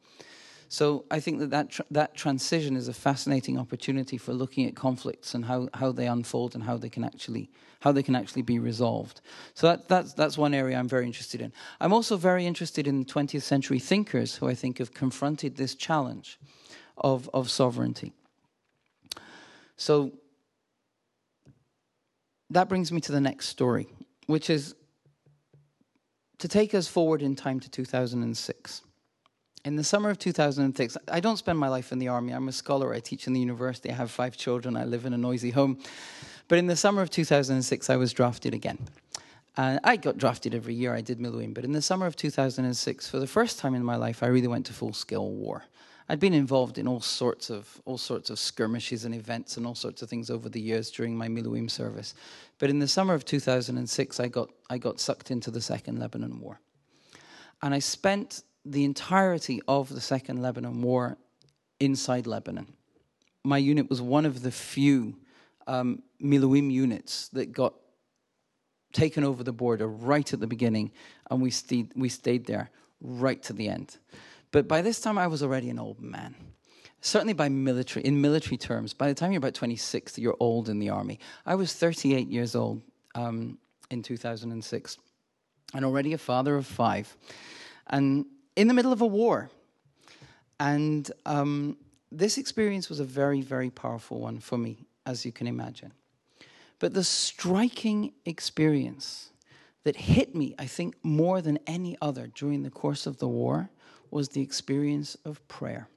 [0.68, 4.76] So I think that that, tra- that transition is a fascinating opportunity for looking at
[4.76, 7.50] conflicts and how, how they unfold and how they can actually
[7.82, 9.22] how they can actually be resolved.
[9.54, 11.54] So that, that's that's one area I'm very interested in.
[11.80, 16.40] I'm also very interested in 20th century thinkers who I think have confronted this challenge
[16.98, 18.14] of of sovereignty.
[19.78, 20.14] So
[22.50, 23.88] that brings me to the next story,
[24.26, 24.74] which is
[26.40, 28.82] to take us forward in time to 2006
[29.66, 32.34] in the summer of 2006, I don't spend my life in the army.
[32.34, 32.94] I'm a scholar.
[32.94, 33.90] I teach in the university.
[33.90, 34.78] I have five children.
[34.78, 35.80] I live in a noisy home.
[36.48, 38.78] But in the summer of 2006, I was drafted again.
[39.58, 40.94] And I got drafted every year.
[40.94, 41.56] I did Miluim.
[41.56, 44.48] But in the summer of 2006, for the first time in my life, I really
[44.48, 45.64] went to full scale war.
[46.08, 49.74] I'd been involved in all sorts of all sorts of skirmishes and events and all
[49.74, 52.14] sorts of things over the years during my Miluim service.
[52.60, 56.40] But in the summer of 2006, I got I got sucked into the Second Lebanon
[56.40, 56.60] War,
[57.64, 61.18] and I spent the entirety of the Second Lebanon War
[61.80, 62.74] inside Lebanon.
[63.44, 65.16] My unit was one of the few
[65.68, 67.76] um, Miluim units that got
[68.92, 70.92] taken over the border right at the beginning,
[71.30, 73.98] and we stayed, we stayed there right to the end.
[74.52, 76.34] But by this time, I was already an old man.
[77.02, 80.80] Certainly, by military, in military terms, by the time you're about 26, you're old in
[80.80, 81.20] the army.
[81.46, 82.82] I was 38 years old
[83.14, 83.60] um,
[83.92, 84.98] in 2006,
[85.74, 87.16] and already a father of five.
[87.88, 89.50] And in the middle of a war.
[90.60, 91.78] And um,
[92.12, 95.92] this experience was a very, very powerful one for me, as you can imagine.
[96.80, 99.32] But the striking experience
[99.84, 103.70] that hit me, I think, more than any other during the course of the war
[104.12, 105.88] was the experience of prayer.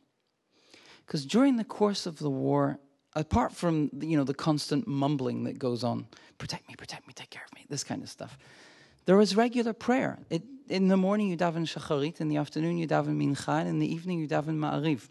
[1.06, 2.78] Because during the course of the war,
[3.14, 7.30] apart from you know the constant mumbling that goes on, protect me, protect me, take
[7.30, 8.38] care of me, this kind of stuff,
[9.06, 10.18] there was regular prayer.
[10.28, 13.78] It, in the morning you daven shacharit, in the afternoon you daven mincha, and in
[13.78, 15.08] the evening you daven ma'ariv.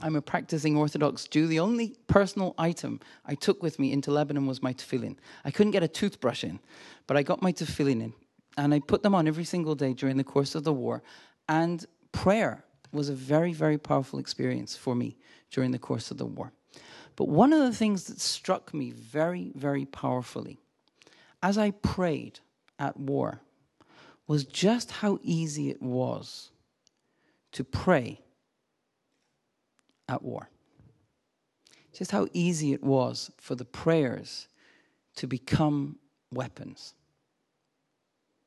[0.00, 1.46] I'm a practicing Orthodox Jew.
[1.46, 5.16] The only personal item I took with me into Lebanon was my tefillin.
[5.44, 6.60] I couldn't get a toothbrush in,
[7.06, 8.12] but I got my tefillin in,
[8.56, 11.02] and I put them on every single day during the course of the war.
[11.48, 15.16] And prayer was a very, very powerful experience for me
[15.50, 16.52] during the course of the war.
[17.16, 20.58] But one of the things that struck me very, very powerfully
[21.42, 22.38] as I prayed
[22.78, 23.40] at war
[24.28, 26.50] was just how easy it was
[27.50, 28.20] to pray
[30.08, 30.48] at war.
[31.92, 34.46] Just how easy it was for the prayers
[35.16, 35.96] to become
[36.32, 36.94] weapons.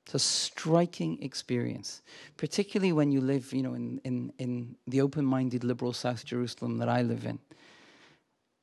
[0.06, 2.02] It's a striking experience,
[2.38, 6.90] particularly when you live, you know, in, in, in the open-minded liberal South Jerusalem that
[6.90, 7.40] I live in.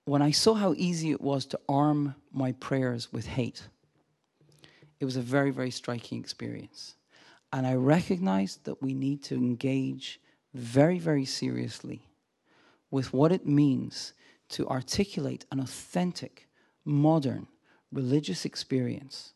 [0.04, 3.62] When I saw how easy it was to arm my prayers with hate,
[5.00, 6.94] it was a very, very striking experience.
[7.52, 10.20] And I recognize that we need to engage
[10.54, 12.02] very, very seriously
[12.90, 14.12] with what it means
[14.50, 16.48] to articulate an authentic,
[16.84, 17.46] modern,
[17.92, 19.32] religious experience,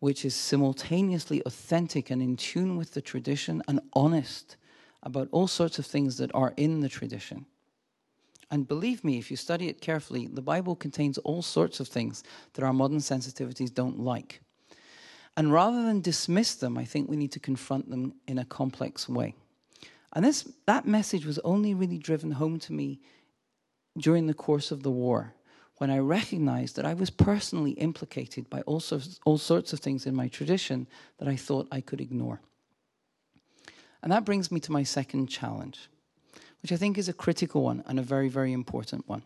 [0.00, 4.56] which is simultaneously authentic and in tune with the tradition and honest
[5.02, 7.46] about all sorts of things that are in the tradition.
[8.50, 12.24] And believe me, if you study it carefully, the Bible contains all sorts of things
[12.54, 14.40] that our modern sensitivities don't like.
[15.38, 19.08] And rather than dismiss them, I think we need to confront them in a complex
[19.08, 19.36] way.
[20.12, 22.98] And this, that message was only really driven home to me
[23.96, 25.34] during the course of the war,
[25.76, 28.82] when I recognized that I was personally implicated by all
[29.24, 32.40] all sorts of things in my tradition that I thought I could ignore.
[34.02, 35.88] And that brings me to my second challenge,
[36.62, 39.22] which I think is a critical one and a very, very important one.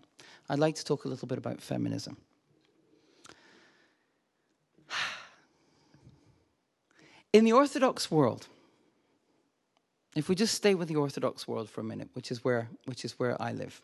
[0.50, 2.18] I'd like to talk a little bit about feminism.
[7.32, 8.46] In the Orthodox world,
[10.14, 13.06] if we just stay with the Orthodox world for a minute, which is where, which
[13.06, 13.80] is where I live,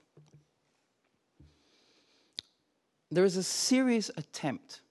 [3.11, 4.83] there is a serious attempt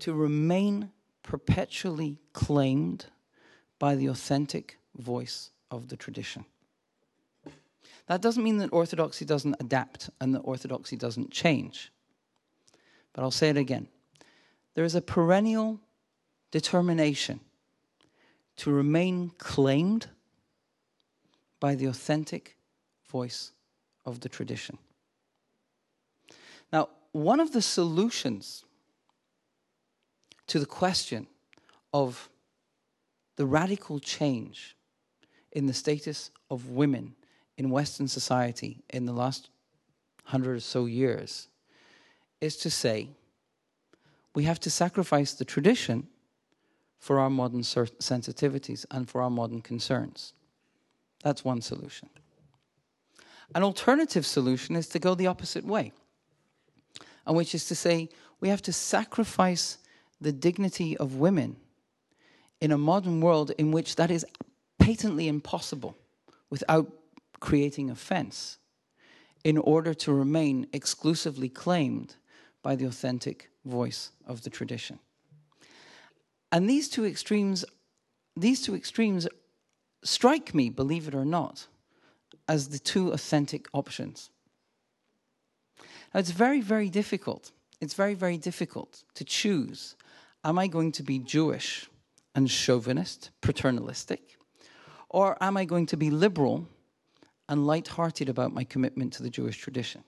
[0.00, 0.90] to remain
[1.22, 3.06] perpetually claimed
[3.78, 6.44] by the authentic voice of the tradition.
[8.06, 11.92] That doesn't mean that orthodoxy doesn't adapt and that orthodoxy doesn't change.
[13.12, 13.86] But I'll say it again.
[14.74, 15.78] There is a perennial
[16.50, 17.38] determination
[18.56, 20.08] to remain claimed
[21.60, 22.56] by the authentic
[23.10, 23.52] voice
[24.04, 24.78] of the tradition.
[26.72, 28.64] Now, one of the solutions
[30.46, 31.26] to the question
[31.92, 32.28] of
[33.36, 34.76] the radical change
[35.52, 37.14] in the status of women
[37.56, 39.50] in Western society in the last
[40.24, 41.48] hundred or so years
[42.40, 43.08] is to say
[44.34, 46.08] we have to sacrifice the tradition
[47.02, 50.34] for our modern sensitivities and for our modern concerns.
[51.24, 52.08] That's one solution.
[53.56, 55.90] An alternative solution is to go the opposite way,
[57.26, 59.78] and which is to say we have to sacrifice
[60.20, 61.56] the dignity of women
[62.60, 64.24] in a modern world in which that is
[64.78, 65.96] patently impossible
[66.50, 66.88] without
[67.40, 68.58] creating offense
[69.42, 72.14] in order to remain exclusively claimed
[72.62, 75.00] by the authentic voice of the tradition.
[76.52, 77.64] And these two extremes
[78.36, 79.28] these two extremes
[80.04, 81.66] strike me, believe it or not,
[82.48, 84.30] as the two authentic options.
[86.12, 87.52] Now, it's very, very difficult.
[87.80, 89.96] It's very, very difficult to choose.
[90.44, 91.88] Am I going to be Jewish
[92.34, 94.38] and chauvinist, paternalistic?
[95.08, 96.66] Or am I going to be liberal
[97.48, 100.04] and light-hearted about my commitment to the Jewish tradition?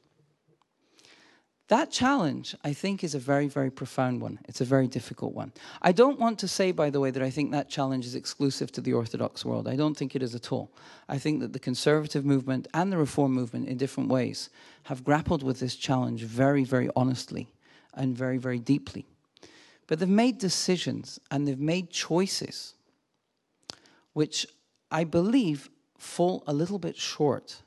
[1.68, 4.38] That challenge, I think, is a very, very profound one.
[4.44, 5.52] It's a very difficult one.
[5.80, 8.70] I don't want to say, by the way, that I think that challenge is exclusive
[8.72, 9.66] to the Orthodox world.
[9.66, 10.70] I don't think it is at all.
[11.08, 14.50] I think that the conservative movement and the reform movement, in different ways,
[14.84, 17.48] have grappled with this challenge very, very honestly
[17.94, 19.06] and very, very deeply.
[19.86, 22.74] But they've made decisions and they've made choices
[24.12, 24.46] which
[24.90, 27.62] I believe fall a little bit short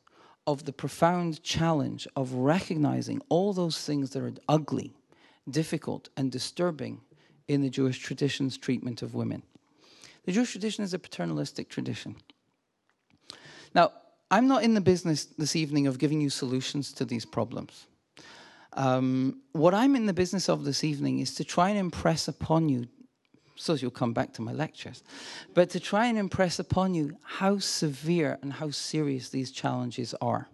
[0.48, 4.96] of the profound challenge of recognizing all those things that are ugly,
[5.50, 7.02] difficult, and disturbing
[7.48, 9.44] in the Jewish tradition's treatment of women.
[10.24, 12.16] The Jewish tradition is a paternalistic tradition.
[13.76, 13.92] Now,
[14.32, 17.88] I'm not in the business this evening of giving you solutions to these problems.
[18.74, 22.70] Um, what I'm in the business of this evening is to try and impress upon
[22.70, 22.88] you,
[23.58, 25.04] so you'll come back to my lectures,
[25.54, 30.48] but to try and impress upon you how severe and how serious these challenges are.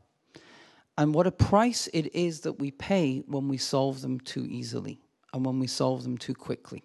[0.97, 4.99] And what a price it is that we pay when we solve them too easily
[5.33, 6.83] and when we solve them too quickly.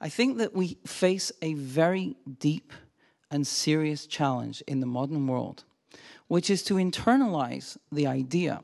[0.00, 2.72] I think that we face a very deep
[3.30, 5.64] and serious challenge in the modern world,
[6.28, 8.60] which is to internalize the idea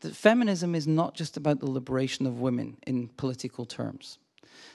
[0.00, 4.18] that feminism is not just about the liberation of women in political terms.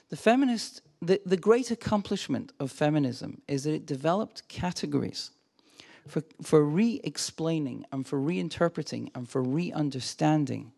[0.10, 5.32] The feminist, the, the great accomplishment of feminism is that it developed categories
[6.08, 10.72] for, for re explaining and for reinterpreting and for re understanding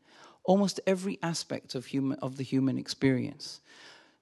[0.43, 3.59] almost every aspect of, human, of the human experience.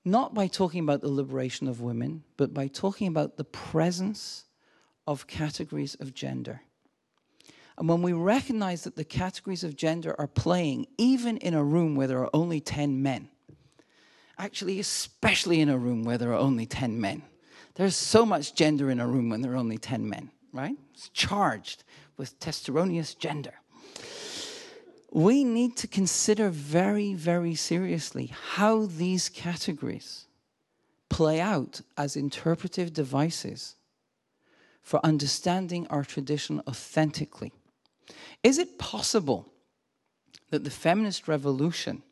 [0.04, 4.46] Not by talking about the liberation of women, but by talking about the presence
[5.08, 6.62] of categories of gender.
[7.78, 11.96] And when we recognize that the categories of gender are playing, even in a room
[11.96, 13.30] where there are only 10 men,
[14.38, 17.22] actually, especially in a room where there are only 10 men,
[17.76, 20.78] there's so much gender in a room when there are only 10 men, right?
[20.94, 21.84] It's charged
[22.18, 23.54] with testosteronious gender.
[25.12, 30.26] We need to consider very, very seriously how these categories
[31.10, 33.76] play out as interpretive devices
[34.82, 37.54] for understanding our tradition authentically.
[38.44, 39.52] Is it possible
[40.50, 42.04] that the feminist revolution,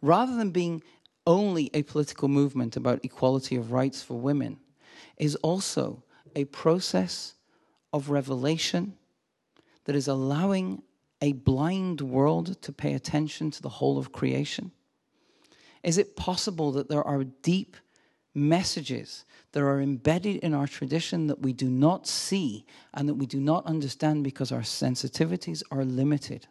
[0.00, 0.82] rather than being
[1.26, 4.58] only a political movement about equality of rights for women,
[5.16, 6.02] is also
[6.36, 7.34] a process
[7.92, 8.94] of revelation
[9.84, 10.82] that is allowing
[11.20, 14.72] a blind world to pay attention to the whole of creation?
[15.82, 17.76] Is it possible that there are deep
[18.34, 23.26] messages that are embedded in our tradition that we do not see and that we
[23.26, 26.46] do not understand because our sensitivities are limited.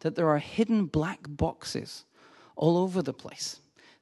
[0.00, 2.04] That there are hidden black boxes
[2.54, 3.59] all over the place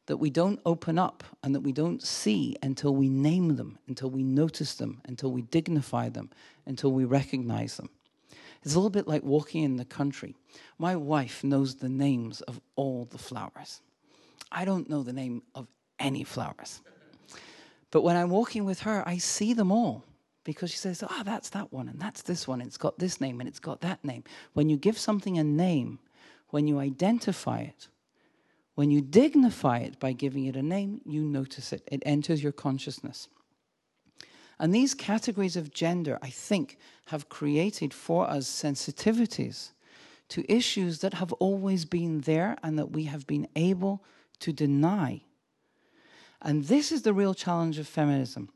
[0.09, 4.09] that we don't open up and that we don't see until we name them, until
[4.09, 6.31] we notice them, until we dignify them,
[6.65, 7.91] until we recognize them.
[8.63, 10.35] It's a little bit like walking in the country.
[10.79, 13.83] My wife knows the names of all the flowers.
[14.51, 16.81] I don't know the name of any flowers.
[17.91, 20.05] But when I'm walking with her, I see them all
[20.43, 22.99] because she says, Ah, oh, that's that one, and that's this one, and it's got
[22.99, 24.25] this name, and it's got that name.
[24.55, 25.99] When you give something a name,
[26.49, 27.89] when you identify it,
[28.79, 31.83] when you dignify it by giving it a name, you notice it.
[31.91, 33.26] It enters your consciousness.
[34.61, 39.70] And these categories of gender, I think, have created for us sensitivities
[40.29, 44.05] to issues that have always been there and that we have been able
[44.39, 45.22] to deny
[46.41, 48.49] and this is the real challenge of feminism.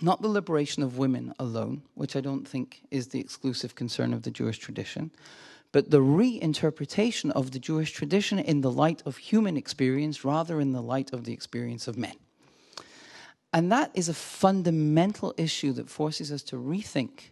[0.00, 4.22] Not the liberation of women alone, which I don't think is the exclusive concern of
[4.22, 5.10] the Jewish tradition,
[5.72, 10.72] but the reinterpretation of the Jewish tradition in the light of human experience rather in
[10.72, 12.16] the light of the experience of men.
[13.52, 17.30] And that is a fundamental issue that forces us to rethink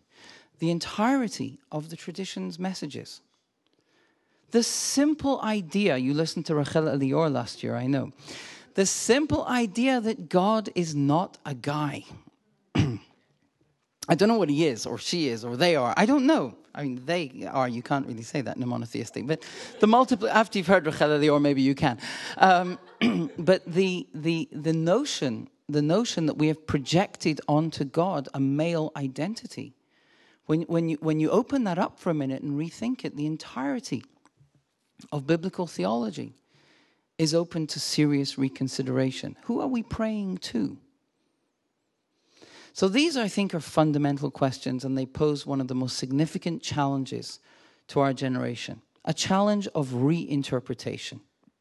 [0.58, 3.20] the entirety of the tradition's messages.
[4.50, 8.12] The simple idea, you listened to Rachel Elior last year, I know
[8.74, 12.04] the simple idea that God is not a guy.
[14.08, 15.92] I don't know what he is, or she is, or they are.
[15.96, 16.54] I don't know.
[16.74, 17.68] I mean, they are.
[17.68, 19.26] You can't really say that in a monotheistic.
[19.26, 19.44] But
[19.80, 21.98] the multiple after you've heard Rachel or maybe you can.
[22.36, 22.78] Um,
[23.38, 28.92] but the the the notion the notion that we have projected onto God a male
[28.94, 29.74] identity.
[30.44, 33.26] When when you when you open that up for a minute and rethink it, the
[33.26, 34.04] entirety
[35.10, 36.34] of biblical theology
[37.18, 39.36] is open to serious reconsideration.
[39.44, 40.78] Who are we praying to?
[42.76, 46.60] So, these, I think, are fundamental questions, and they pose one of the most significant
[46.60, 47.40] challenges
[47.88, 51.20] to our generation a challenge of reinterpretation.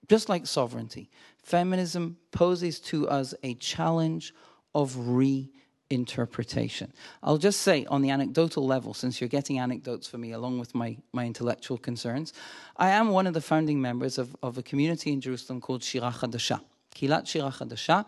[0.09, 1.09] Just like sovereignty,
[1.41, 4.33] feminism poses to us a challenge
[4.73, 6.89] of reinterpretation.
[7.23, 10.75] I'll just say, on the anecdotal level, since you're getting anecdotes for me along with
[10.75, 12.33] my, my intellectual concerns,
[12.75, 16.11] I am one of the founding members of, of a community in Jerusalem called Shira
[16.11, 16.59] Chadasha.
[16.93, 18.05] Kehilat Shira Chadasha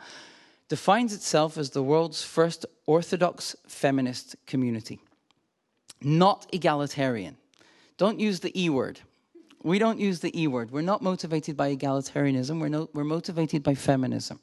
[0.70, 4.99] defines itself as the world's first Orthodox feminist community,
[6.01, 7.38] not egalitarian.
[7.97, 9.01] Don't use the E word.
[9.63, 10.72] We don't use the E word.
[10.72, 14.39] We're not motivated by egalitarianism, we're, no, we're motivated by feminism.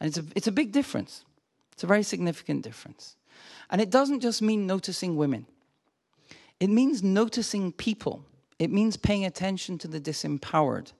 [0.00, 1.24] And it's a, it's a big difference.
[1.72, 3.16] It's a very significant difference.
[3.70, 5.46] And it doesn't just mean noticing women,
[6.60, 8.24] it means noticing people.
[8.58, 10.92] It means paying attention to the disempowered.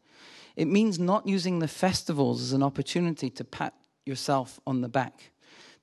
[0.54, 3.74] It means not using the festivals as an opportunity to pat
[4.08, 5.30] yourself on the back,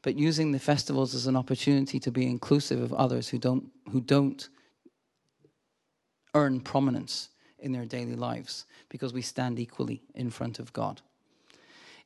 [0.02, 4.02] but using the festivals as an opportunity to be inclusive of others who don't who
[4.02, 4.50] don't
[6.34, 11.02] earn prominence in their daily lives because we stand equally in front of God.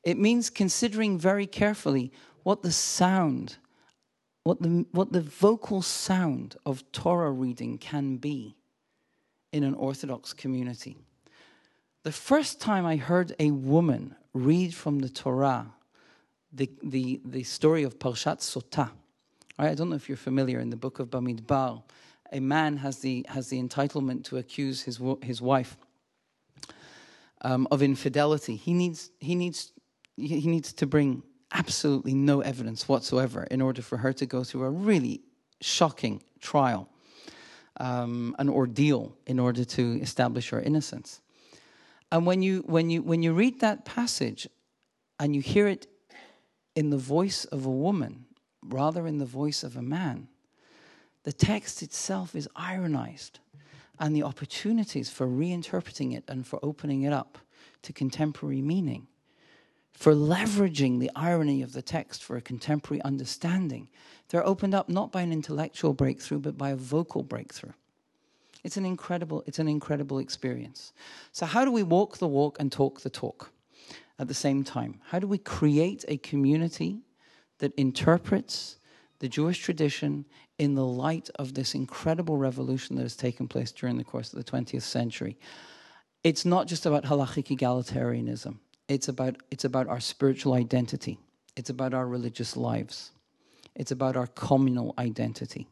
[0.02, 2.12] It means considering very carefully
[2.42, 3.56] what the sound,
[4.44, 8.56] what the, what the vocal sound of Torah reading can be
[9.52, 10.96] in an Orthodox community.
[12.02, 15.74] The first time I heard a woman read from the Torah
[16.52, 18.90] the, the, the story of Parshat Sotah,
[19.58, 21.82] I don't know if you're familiar in the book of Bamidbar,
[22.32, 25.76] a man has the, has the entitlement to accuse his, his wife
[27.42, 28.56] um, of infidelity.
[28.56, 29.72] He needs, he, needs,
[30.16, 31.22] he needs to bring
[31.52, 35.20] absolutely no evidence whatsoever in order for her to go through a really
[35.60, 36.88] shocking trial,
[37.78, 41.20] um, an ordeal, in order to establish her innocence.
[42.12, 44.48] And when you, when, you, when you read that passage
[45.18, 45.86] and you hear it
[46.74, 48.26] in the voice of a woman
[48.62, 50.28] rather in the voice of a man,
[51.24, 53.40] the text itself is ironized
[53.98, 57.38] and the opportunities for reinterpreting it and for opening it up
[57.82, 59.06] to contemporary meaning,
[59.92, 63.88] for leveraging the irony of the text for a contemporary understanding,
[64.28, 67.72] they're opened up not by an intellectual breakthrough, but by a vocal breakthrough.
[68.64, 70.92] It's an incredible, it's an incredible experience.
[71.32, 73.52] So, how do we walk the walk and talk the talk
[74.20, 75.00] at the same time?
[75.08, 77.00] How do we create a community
[77.58, 78.76] that interprets
[79.20, 80.24] the Jewish tradition
[80.58, 84.44] in the light of this incredible revolution that has taken place during the course of
[84.44, 85.38] the 20th century.
[86.24, 88.58] It's not just about halachic egalitarianism.
[88.88, 91.18] It's about, it's about our spiritual identity.
[91.56, 93.12] It's about our religious lives.
[93.74, 95.68] It's about our communal identity.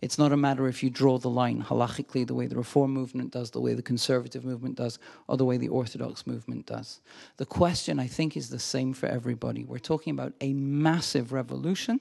[0.00, 3.32] It's not a matter if you draw the line halachically the way the Reform movement
[3.32, 4.98] does, the way the conservative movement does,
[5.28, 7.00] or the way the Orthodox movement does.
[7.36, 9.64] The question, I think, is the same for everybody.
[9.64, 12.00] We're talking about a massive revolution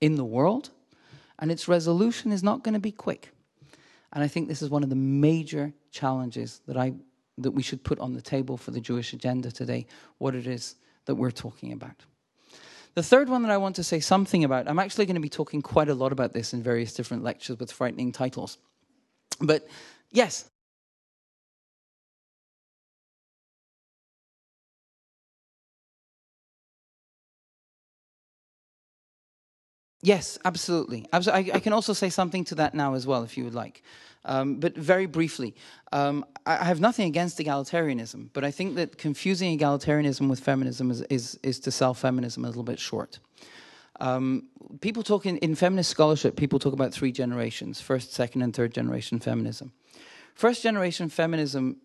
[0.00, 0.70] in the world
[1.38, 3.30] and its resolution is not going to be quick.
[4.12, 6.92] And I think this is one of the major challenges that I
[7.38, 9.86] that we should put on the table for the Jewish agenda today,
[10.18, 10.76] what it is
[11.06, 12.04] that we're talking about.
[12.94, 15.30] The third one that I want to say something about, I'm actually going to be
[15.30, 18.58] talking quite a lot about this in various different lectures with frightening titles.
[19.40, 19.66] But
[20.10, 20.50] yes,
[30.02, 31.06] Yes, absolutely.
[31.12, 31.18] I,
[31.54, 33.82] I, can also say something to that now as well, if you would like.
[34.24, 35.54] Um, but very briefly,
[35.92, 41.02] um, I have nothing against egalitarianism, but I think that confusing egalitarianism with feminism is,
[41.02, 43.20] is, is to sell feminism a little bit short.
[44.00, 44.48] Um,
[44.80, 48.74] people talk in, in feminist scholarship, people talk about three generations first, second, and third
[48.74, 49.72] generation feminism.
[50.34, 51.76] First generation feminism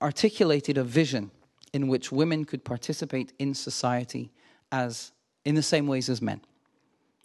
[0.00, 1.30] articulated a vision
[1.74, 4.30] in which women could participate in society
[4.72, 5.12] as
[5.44, 6.40] in the same ways as men.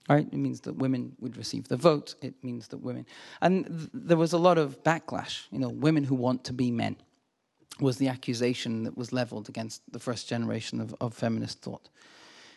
[0.10, 0.28] Right?
[0.28, 2.16] It means that women would receive the vote.
[2.22, 3.06] It means that women.
[3.42, 5.44] And th- there was a lot of backlash.
[5.50, 6.98] You know, women who want to be men
[7.80, 11.90] was the accusation that was leveled against the first generation of, of feminist thought.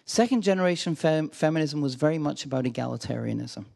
[0.04, 3.66] Second generation fem- feminism was very much about egalitarianism.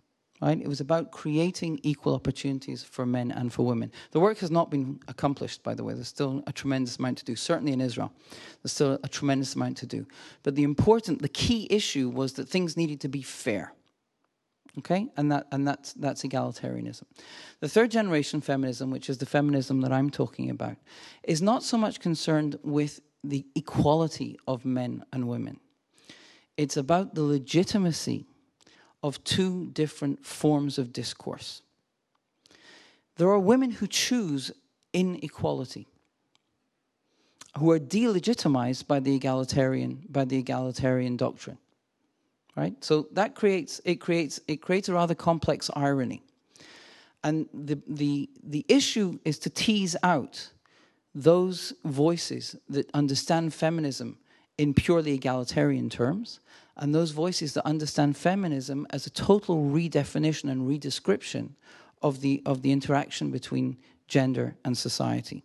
[0.41, 0.59] Right?
[0.59, 3.93] It was about creating equal opportunities for men and for women.
[4.12, 5.93] The work has not been accomplished, by the way.
[5.93, 8.11] There's still a tremendous amount to do, certainly in Israel.
[8.62, 10.07] There's still a tremendous amount to do.
[10.43, 13.74] But the important, the key issue was that things needed to be fair.
[14.78, 15.09] Okay?
[15.18, 17.03] And, that, and that's, that's egalitarianism.
[17.61, 20.76] The third generation feminism, which is the feminism that I'm talking about,
[21.22, 25.61] is not so much concerned with the equality of men and women.
[26.57, 28.26] It's about the legitimacy
[29.03, 31.62] of two different forms of discourse.
[33.16, 34.51] There are women who choose
[34.92, 35.86] inequality,
[37.59, 41.59] who are delegitimized by the egalitarian by the egalitarian doctrine.
[42.57, 42.74] Right?
[42.84, 46.22] So that creates it creates it creates a rather complex irony.
[47.22, 50.51] And the the the issue is to tease out
[51.14, 54.18] those voices that understand feminism
[54.59, 56.40] in purely egalitarian terms
[56.81, 61.51] and those voices that understand feminism as a total redefinition and redescription
[62.03, 63.76] of the of the interaction between
[64.09, 65.45] gender and society.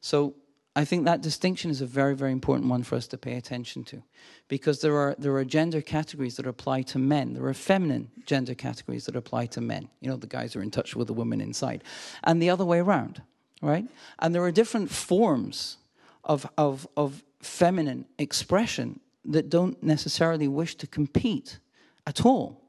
[0.00, 0.34] So
[0.76, 3.84] I think that distinction is a very, very important one for us to pay attention
[3.84, 4.02] to,
[4.48, 7.34] because there are there are gender categories that apply to men.
[7.34, 9.88] There are feminine gender categories that apply to men.
[10.00, 11.82] You know, the guys are in touch with the women inside,
[12.22, 13.22] and the other way around,
[13.62, 13.86] right?
[14.18, 15.78] And there are different forms
[16.22, 21.58] of of of feminine expression that don't necessarily wish to compete
[22.06, 22.60] at all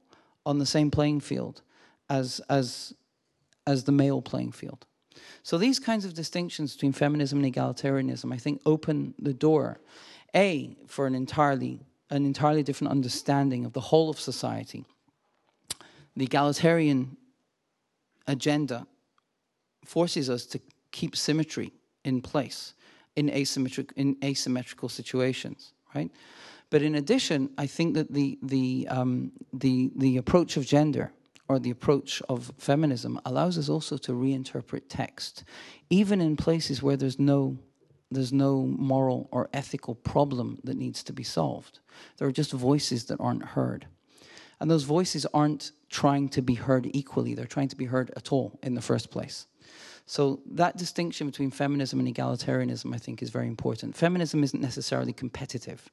[0.45, 1.61] on the same playing field
[2.09, 2.93] as, as,
[3.67, 4.85] as the male playing field.
[5.43, 9.79] So these kinds of distinctions between feminism and egalitarianism, I think, open the door,
[10.35, 11.81] A, for an entirely
[12.11, 14.85] an entirely different understanding of the whole of society.
[16.15, 17.17] The egalitarian
[18.27, 18.85] agenda
[19.83, 20.59] forces us to
[20.91, 22.75] keep symmetry in place
[23.15, 26.11] in, asymmetric, in asymmetrical situations, right?
[26.69, 31.11] But in addition, I think that the, the, um, the, the approach of gender
[31.47, 35.43] or the approach of feminism allows us also to reinterpret text,
[35.89, 37.57] even in places where there's no
[38.11, 41.79] there's no moral or ethical problem that needs to be solved.
[42.17, 43.87] There are just voices that aren't heard.
[44.59, 48.31] And those voices aren't trying to be heard equally, they're trying to be heard at
[48.31, 49.47] all in the first place.
[50.05, 53.95] So that distinction between feminism and egalitarianism, I think, is very important.
[53.95, 55.89] Feminism isn't necessarily competitive,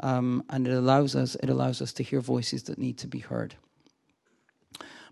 [0.00, 3.18] um, and it allows us it allows us to hear voices that need to be
[3.18, 3.54] heard.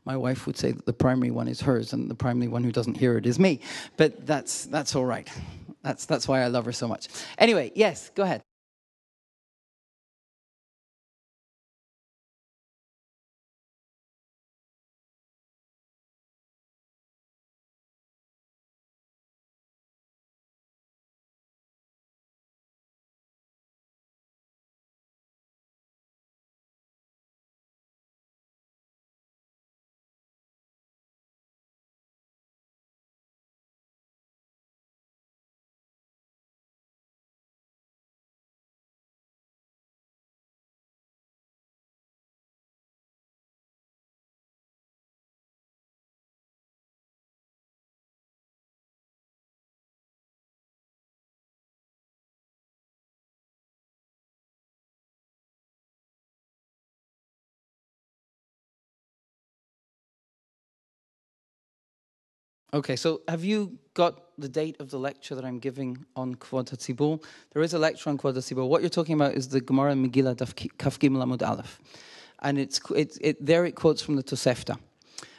[0.06, 2.72] My wife would say that the primary one is hers, and the primary one who
[2.72, 3.60] doesn't hear it is me.
[3.98, 5.28] But that's that's all right.
[5.82, 7.08] That's that's why I love her so much.
[7.36, 8.42] Anyway, yes, go ahead.
[62.72, 67.20] Okay, so have you got the date of the lecture that I'm giving on Kvod?
[67.52, 68.68] There is a lecture on Kvod.
[68.68, 70.36] What you're talking about is the Gemara Megillah
[70.78, 71.80] Kaf Gimel Amud Aleph.
[72.38, 74.78] And it's, it, it, there it quotes from the Tosefta.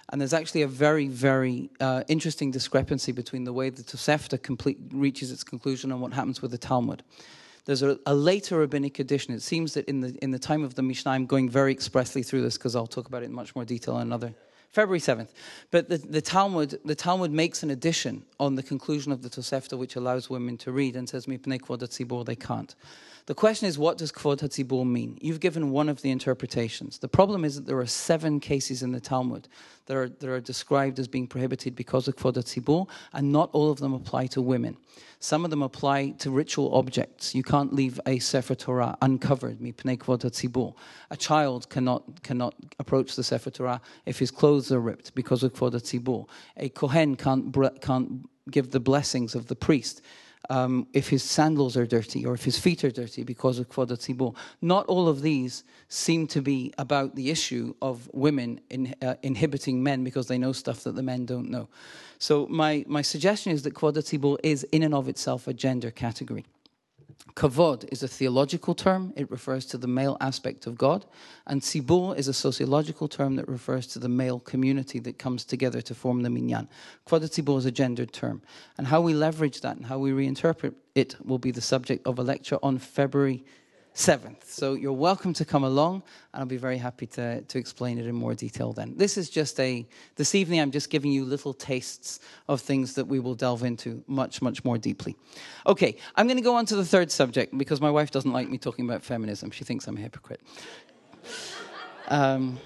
[0.10, 4.78] And there's actually a very, very uh, interesting discrepancy between the way the Tosefta complete,
[4.92, 7.02] reaches its conclusion and what happens with the Talmud.
[7.64, 9.34] There's a, a, later rabbinic edition.
[9.34, 12.24] It seems that in the, in the time of the Mishnah, I'm going very expressly
[12.24, 14.34] through this because I'll talk about it in much more detail in another
[14.72, 15.30] February 7th.
[15.70, 19.78] But the, the, Talmud, the Talmud makes an addition on the conclusion of the Tosefta,
[19.78, 21.28] which allows women to read and says,
[22.24, 22.74] they can't.
[23.32, 25.18] The question is, what does kvod hatzibur mean?
[25.22, 26.98] You've given one of the interpretations.
[26.98, 29.48] The problem is that there are seven cases in the Talmud
[29.86, 33.72] that are, that are described as being prohibited because of kvod hatzibur, and not all
[33.72, 34.76] of them apply to women.
[35.22, 37.34] Some of them apply to ritual objects.
[37.34, 40.76] You can't leave a Sefer Torah uncovered, mipnei kvod hatzibur.
[41.10, 45.54] A child cannot, cannot approach the Sefer Torah if his clothes are ripped because of
[45.54, 46.28] kvod hatzibur.
[46.58, 50.02] A Kohen can't, can't give the blessings of the priest
[50.52, 54.36] um, if his sandals are dirty or if his feet are dirty because of hatzibur.
[54.62, 59.82] Not all of these seem to be about the issue of women in, uh, inhibiting
[59.82, 61.70] men because they know stuff that the men don't know.
[62.20, 66.46] So my, my suggestion is that hatzibur is in and of itself a gender category.
[67.36, 71.06] Kavod is a theological term, it refers to the male aspect of God,
[71.46, 75.82] and tzibur is a sociological term that refers to the male community that comes together
[75.82, 76.68] to form the minyan.
[77.08, 78.42] Kvod tzibur is a gendered term,
[78.78, 82.20] and how we leverage that and how we reinterpret it will be the subject of
[82.20, 83.46] a lecture on February
[83.96, 84.46] 7th.
[84.46, 88.06] So you're welcome to come along, and I'll be very happy to, to explain it
[88.06, 88.96] in more detail then.
[88.96, 89.86] This is just a,
[90.16, 94.04] this evening I'm just giving you little tastes of things that we will delve into
[94.08, 95.18] much, much more deeply.
[95.68, 98.50] Okay, I'm going to go on to the third subject because my wife doesn't like
[98.50, 99.52] me talking about feminism.
[99.52, 100.42] She thinks I'm a hypocrite.
[102.08, 102.60] Um,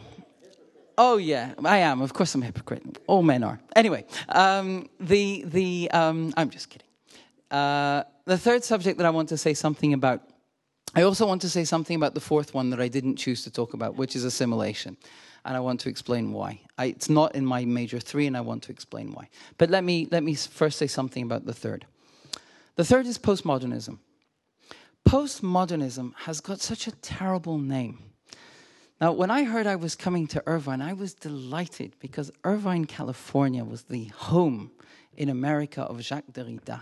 [0.97, 2.01] Oh yeah, I am.
[2.01, 2.99] Of course, I'm a hypocrite.
[3.05, 3.59] All men are.
[3.76, 6.88] Anyway, um, the the um, I'm just kidding.
[7.51, 10.21] Uh, the third subject that I want to say something about
[10.97, 13.51] I also want to say something about the fourth one that I didn't choose to
[13.51, 14.95] talk about, which is assimilation.
[15.43, 16.61] And I want to explain why.
[16.77, 19.27] I, it's not in my major three, and I want to explain why.
[19.57, 21.85] But let me, let me first say something about the third.
[22.77, 23.99] The third is postmodernism.
[25.07, 27.99] Postmodernism has got such a terrible name.
[29.01, 33.65] Now, when I heard I was coming to Irvine, I was delighted because Irvine, California
[33.65, 34.71] was the home
[35.17, 36.81] in America of Jacques Derrida.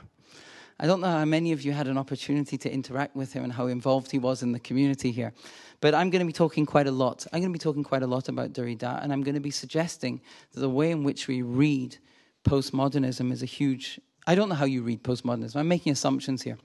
[0.80, 3.54] I don't know how many of you had an opportunity to interact with him and
[3.54, 5.34] how involved he was in the community here.
[5.82, 7.26] But I'm going to be talking quite a lot.
[7.32, 9.52] I'm going to be talking quite a lot about Derrida, and I'm going to be
[9.52, 10.22] suggesting
[10.52, 11.98] that the way in which we read
[12.44, 14.00] postmodernism is a huge.
[14.26, 15.56] I don't know how you read postmodernism.
[15.58, 16.58] I'm making assumptions here.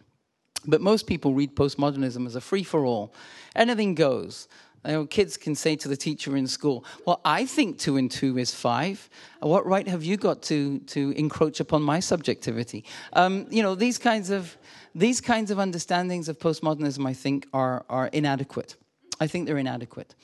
[0.67, 3.15] But most people read postmodernism as a free for all.
[3.55, 4.49] Anything goes.
[4.89, 8.11] You know, kids can say to the teacher in school, Well, I think two and
[8.11, 9.11] two is five.
[9.41, 12.87] What right have you got to, to encroach upon my subjectivity?
[13.13, 14.57] Um, you know, these kinds of
[14.95, 18.77] these kinds of understandings of postmodernism, I think, are, are inadequate.
[19.21, 20.15] I think they're inadequate.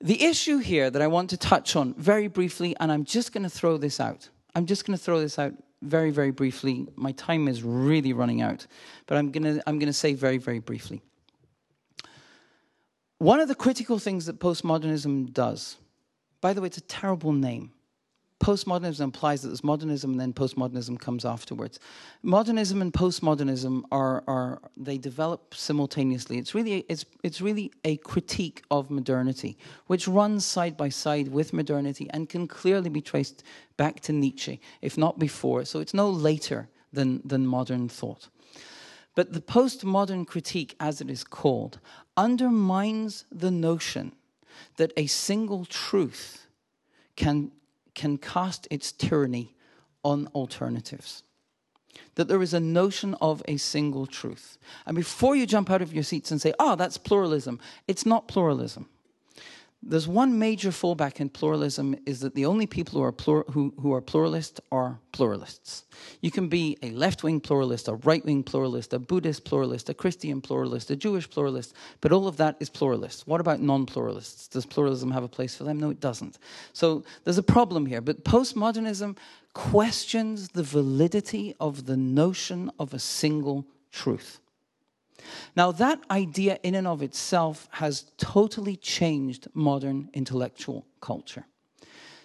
[0.00, 3.42] The issue here that I want to touch on very briefly, and I'm just going
[3.42, 4.30] to throw this out.
[4.54, 5.52] I'm just going to throw this out
[5.82, 6.88] very, very briefly.
[6.96, 8.66] My time is really running out,
[9.06, 11.02] but I'm going to, I'm going to say very, very briefly.
[13.18, 15.76] One of the critical things that postmodernism does,
[16.40, 17.72] by the way, it's a terrible name
[18.40, 21.80] postmodernism implies that there's modernism and then postmodernism comes afterwards.
[22.22, 26.38] Modernism and postmodernism are, are they develop simultaneously.
[26.38, 29.56] It's really, it's, it's really a critique of modernity,
[29.86, 33.42] which runs side by side with modernity and can clearly be traced
[33.76, 35.64] back to Nietzsche, if not before.
[35.64, 38.28] So it's no later than, than modern thought.
[39.16, 41.80] But the postmodern critique, as it is called,
[42.16, 44.12] undermines the notion
[44.76, 46.46] that a single truth
[47.16, 47.50] can
[47.94, 49.54] can cast its tyranny
[50.04, 51.22] on alternatives.
[52.16, 54.58] That there is a notion of a single truth.
[54.84, 57.58] And before you jump out of your seats and say, oh, that's pluralism,
[57.88, 58.86] it's not pluralism
[59.82, 63.72] there's one major fallback in pluralism is that the only people who are, plur, who,
[63.80, 65.84] who are pluralist are pluralists.
[66.20, 69.94] You can be a left wing pluralist, a right wing pluralist, a Buddhist pluralist, a
[69.94, 73.28] Christian pluralist, a Jewish pluralist, but all of that is pluralist.
[73.28, 74.48] What about non pluralists?
[74.48, 75.78] Does pluralism have a place for them?
[75.78, 76.38] No, it doesn't.
[76.72, 78.00] So there's a problem here.
[78.00, 79.16] But postmodernism
[79.52, 84.40] questions the validity of the notion of a single truth.
[85.56, 91.46] Now, that idea in and of itself has totally changed modern intellectual culture.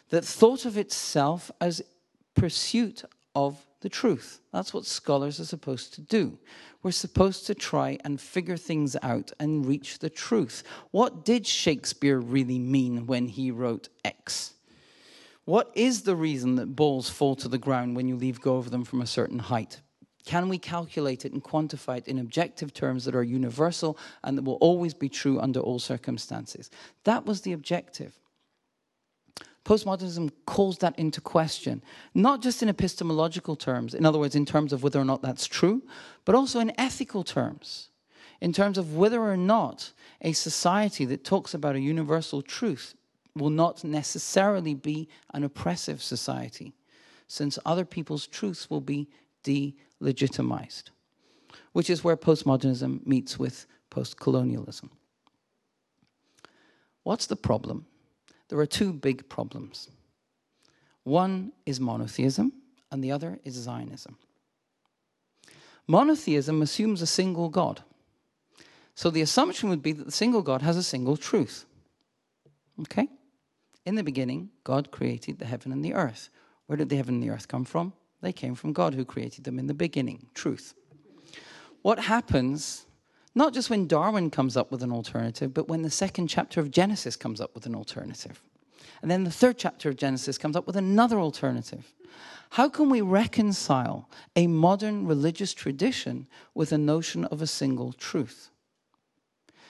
[0.09, 1.81] That thought of itself as
[2.35, 3.03] pursuit
[3.35, 4.41] of the truth.
[4.51, 6.37] That's what scholars are supposed to do.
[6.83, 10.63] We're supposed to try and figure things out and reach the truth.
[10.91, 14.53] What did Shakespeare really mean when he wrote X?
[15.45, 18.69] What is the reason that balls fall to the ground when you leave go of
[18.69, 19.81] them from a certain height?
[20.25, 24.43] Can we calculate it and quantify it in objective terms that are universal and that
[24.43, 26.69] will always be true under all circumstances?
[27.03, 28.17] That was the objective.
[29.63, 31.83] Postmodernism calls that into question,
[32.15, 35.45] not just in epistemological terms, in other words, in terms of whether or not that's
[35.45, 35.83] true,
[36.25, 37.89] but also in ethical terms,
[38.39, 39.91] in terms of whether or not
[40.21, 42.95] a society that talks about a universal truth
[43.35, 46.73] will not necessarily be an oppressive society,
[47.27, 49.07] since other people's truths will be
[49.43, 50.89] delegitimized,
[51.73, 54.89] which is where postmodernism meets with postcolonialism.
[57.03, 57.85] What's the problem?
[58.49, 59.89] There are two big problems.
[61.03, 62.53] One is monotheism,
[62.91, 64.17] and the other is Zionism.
[65.87, 67.83] Monotheism assumes a single God.
[68.93, 71.65] So the assumption would be that the single God has a single truth.
[72.81, 73.07] Okay?
[73.85, 76.29] In the beginning, God created the heaven and the earth.
[76.67, 77.93] Where did the heaven and the earth come from?
[78.21, 80.27] They came from God who created them in the beginning.
[80.33, 80.73] Truth.
[81.81, 82.85] What happens,
[83.33, 86.71] not just when Darwin comes up with an alternative, but when the second chapter of
[86.71, 88.41] Genesis comes up with an alternative?
[89.01, 91.93] And then the third chapter of Genesis comes up with another alternative.
[92.51, 98.49] How can we reconcile a modern religious tradition with a notion of a single truth?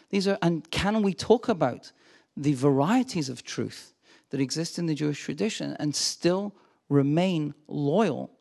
[0.10, 1.92] These are, and can we talk about
[2.36, 3.94] the varieties of truth
[4.32, 6.54] that exist in the Jewish tradition and still
[6.90, 8.32] remain loyal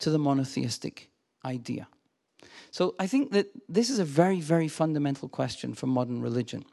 [0.00, 1.08] to the monotheistic
[1.44, 1.88] idea.
[2.70, 6.64] So I think that this is a very, very fundamental question for modern religion.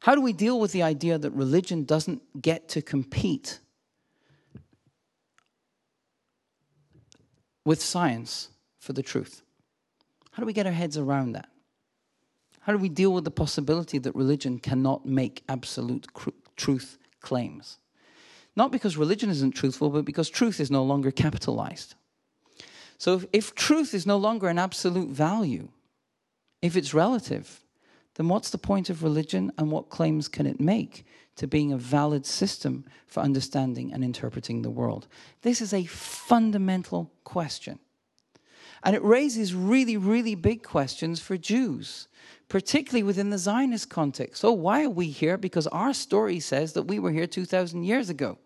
[0.00, 3.60] How do we deal with the idea that religion doesn't get to compete
[7.64, 9.42] with science for the truth?
[10.32, 11.48] How do we get our heads around that?
[12.60, 16.06] How do we deal with the possibility that religion cannot make absolute
[16.56, 17.78] truth claims?
[18.56, 21.94] Not because religion isn't truthful, but because truth is no longer capitalized.
[22.98, 25.68] So if, if truth is no longer an absolute value,
[26.62, 27.62] if it's relative,
[28.14, 31.04] then what's the point of religion and what claims can it make
[31.36, 35.06] to being a valid system for understanding and interpreting the world?
[35.42, 37.78] This is a fundamental question.
[38.82, 42.08] And it raises really, really big questions for Jews,
[42.48, 44.40] particularly within the Zionist context.
[44.40, 45.36] So, why are we here?
[45.36, 48.38] Because our story says that we were here 2,000 years ago.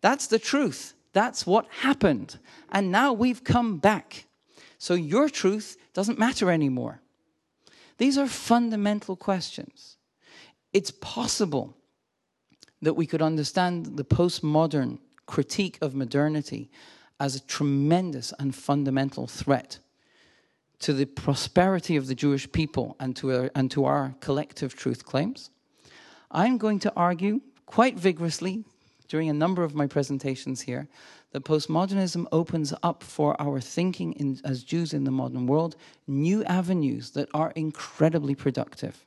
[0.00, 0.94] That's the truth.
[1.12, 2.38] That's what happened.
[2.70, 4.26] And now we've come back.
[4.78, 7.00] So your truth doesn't matter anymore.
[7.96, 9.96] These are fundamental questions.
[10.72, 11.74] It's possible
[12.80, 16.70] that we could understand the postmodern critique of modernity
[17.18, 19.78] as a tremendous and fundamental threat
[20.78, 25.04] to the prosperity of the Jewish people and to our, and to our collective truth
[25.04, 25.50] claims.
[26.30, 28.64] I'm going to argue quite vigorously
[29.08, 30.88] during a number of my presentations here
[31.32, 36.44] that postmodernism opens up for our thinking in, as Jews in the modern world new
[36.44, 39.04] avenues that are incredibly productive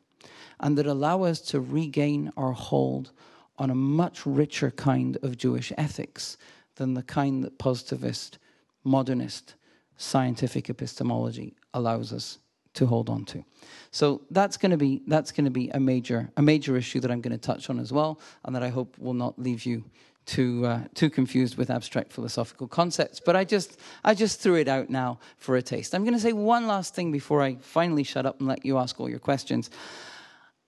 [0.60, 3.12] and that allow us to regain our hold
[3.58, 6.38] on a much richer kind of Jewish ethics
[6.76, 8.38] than the kind that positivist,
[8.84, 9.56] modernist,
[9.97, 12.39] scientific epistemology allows us
[12.74, 13.44] to hold on to.
[13.92, 17.12] So that's going to be that's going to be a major a major issue that
[17.12, 19.84] I'm going to touch on as well, and that I hope will not leave you
[20.26, 23.20] too uh, too confused with abstract philosophical concepts.
[23.20, 25.94] But I just I just threw it out now for a taste.
[25.94, 28.78] I'm going to say one last thing before I finally shut up and let you
[28.78, 29.70] ask all your questions.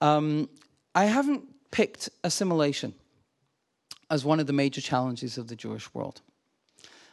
[0.01, 0.49] Um,
[0.95, 2.93] I haven't picked assimilation
[4.09, 6.21] as one of the major challenges of the Jewish world.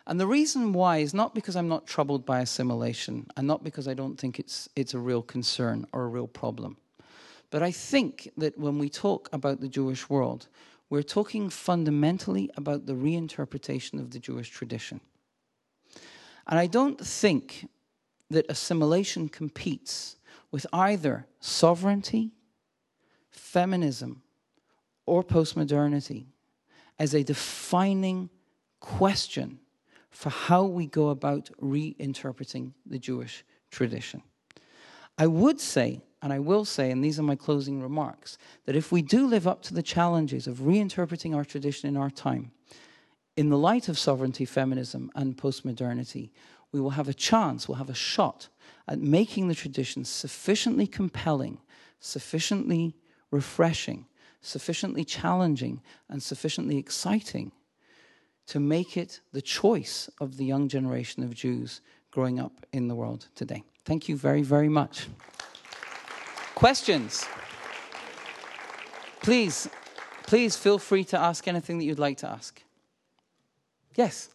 [0.07, 3.87] And the reason why is not because I'm not troubled by assimilation and not because
[3.87, 6.77] I don't think it's, it's a real concern or a real problem.
[7.51, 10.49] But I think that when we talk about the Jewish world,
[10.89, 15.01] we're talking fundamentally about the reinterpretation of the Jewish tradition.
[16.47, 17.69] And I don't think
[18.31, 20.17] that assimilation competes
[20.51, 22.33] with either sovereignty,
[23.31, 24.23] feminism,
[25.07, 26.27] or postmodernity
[26.99, 28.31] as a defining
[28.81, 29.61] question
[30.11, 34.23] for how we go about reinterpreting the Jewish tradition.
[35.17, 38.37] I would say, and I will say, and these are my closing remarks,
[38.67, 42.11] that if we do live up to the challenges of reinterpreting our tradition in our
[42.11, 42.53] time,
[43.37, 46.31] in the light of sovereignty, feminism, and postmodernity,
[46.73, 48.49] we will have a chance, we'll have a shot
[48.87, 51.59] at making the tradition sufficiently compelling,
[52.01, 52.97] sufficiently
[53.31, 54.07] refreshing,
[54.41, 57.53] sufficiently challenging, and sufficiently exciting
[58.51, 61.81] to make it the choice of the young generation of Jews
[62.11, 63.63] growing up in the world today.
[63.85, 65.07] Thank you very, very much.
[66.57, 67.25] Questions?
[69.23, 69.69] Please,
[70.27, 72.61] please feel free to ask anything that you'd like to ask.
[73.95, 74.31] Yes.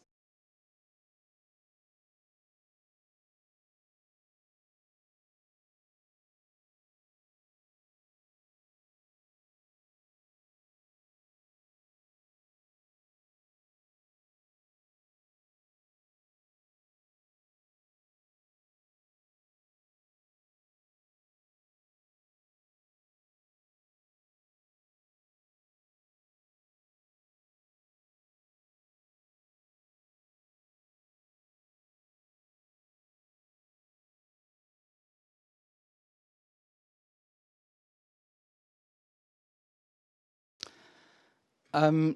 [41.75, 42.15] Um,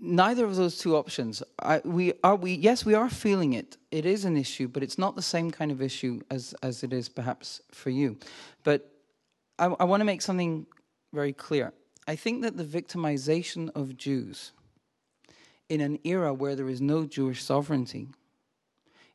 [0.00, 1.42] neither of those two options.
[1.62, 3.76] I, we are we yes we are feeling it.
[3.92, 6.92] It is an issue, but it's not the same kind of issue as as it
[6.92, 8.18] is perhaps for you.
[8.64, 8.90] But
[9.60, 10.66] I, I want to make something
[11.12, 11.72] very clear.
[12.08, 14.52] I think that the victimization of Jews
[15.68, 18.08] in an era where there is no Jewish sovereignty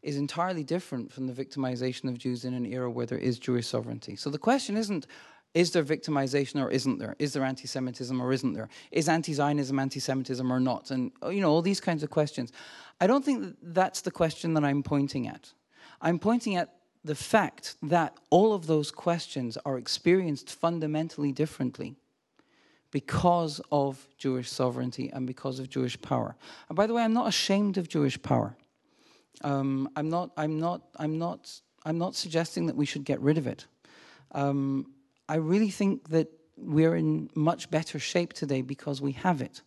[0.01, 3.67] is entirely different from the victimization of Jews in an era where there is Jewish
[3.67, 4.15] sovereignty.
[4.15, 5.07] So the question isn't
[5.55, 7.15] is there victimization or isn't there?
[7.17, 8.67] Is there anti Semitism or isn't there?
[8.91, 10.91] Is anti Zionism anti Semitism or not?
[10.91, 12.51] And, uh, you know, all these kinds of questions.
[12.99, 15.53] I don't think that that's the question that I'm pointing at.
[16.01, 16.75] I'm pointing at
[17.05, 21.95] the fact that all of those questions are experienced fundamentally differently
[22.91, 26.35] because of Jewish sovereignty and because of Jewish power.
[26.67, 28.57] And by the way, I'm not ashamed of Jewish power.
[29.41, 30.31] Um, I'm not.
[30.35, 30.81] I'm not.
[30.97, 31.61] I'm not.
[31.85, 33.67] I'm not suggesting that we should get rid of it.
[34.33, 34.87] Um,
[35.27, 39.61] I really think that we're in much better shape today because we have it.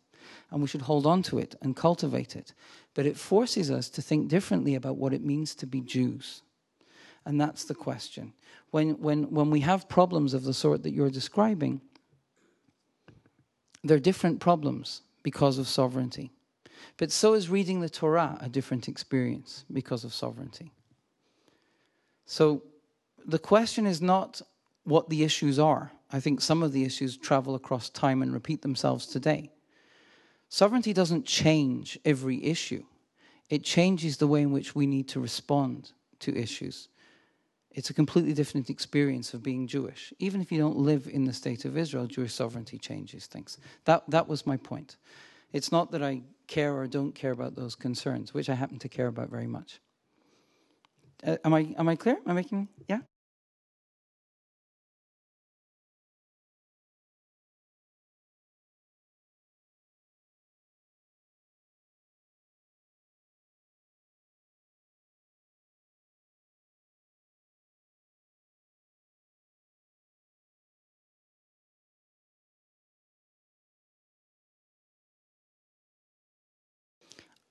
[0.51, 2.55] And we should hold on to it and cultivate it.
[2.95, 6.43] But it forces us to think differently about what it means to be Jews.
[7.25, 8.33] And that's the question.
[8.71, 11.81] When, when, when we have problems of the sort that you're describing,
[13.85, 16.31] they're different problems because of sovereignty.
[16.97, 20.73] But so is reading the Torah a different experience because of sovereignty.
[22.27, 22.63] So
[23.27, 24.43] the question is not
[24.89, 25.93] what the issues are.
[26.11, 29.51] I think some of the issues travel across time and repeat themselves today.
[30.49, 32.85] Sovereignty doesn't change every issue,
[33.51, 36.89] it changes the way in which we need to respond to issues.
[37.71, 40.13] It's a completely different experience of being Jewish.
[40.19, 43.59] Even if you don't live in the state of Israel, Jewish sovereignty changes things.
[43.85, 44.97] That, that was my point.
[45.53, 48.89] It's not that I care or don't care about those concerns, which I happen to
[48.89, 49.81] care about very much.
[51.25, 52.17] Uh, am I am I clear?
[52.17, 53.01] Am I making yeah?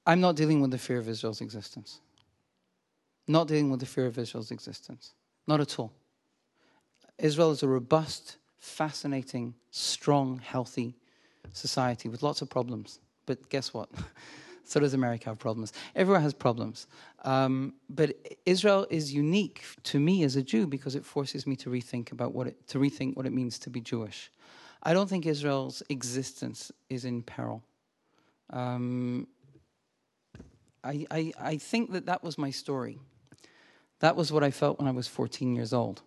[0.07, 1.99] I'm not dealing with the fear of Israel's existence.
[3.27, 5.11] Not dealing with the fear of Israel's existence.
[5.47, 5.91] Not at all.
[7.19, 10.95] Israel is a robust, fascinating, strong, healthy
[11.51, 12.99] society with lots of problems.
[13.25, 13.89] But guess what?
[14.63, 15.73] so does America have problems.
[15.93, 16.87] Everyone has problems.
[17.25, 21.69] Um, but Israel is unique to me as a Jew because it forces me to
[21.69, 24.31] rethink about what it, to rethink what it means to be Jewish.
[24.83, 27.61] I don't think Israel's existence is in peril.
[28.51, 29.27] Um,
[30.87, 32.99] I, I, I think that that was my story.
[33.99, 36.01] That was what I felt when I was 14 years old.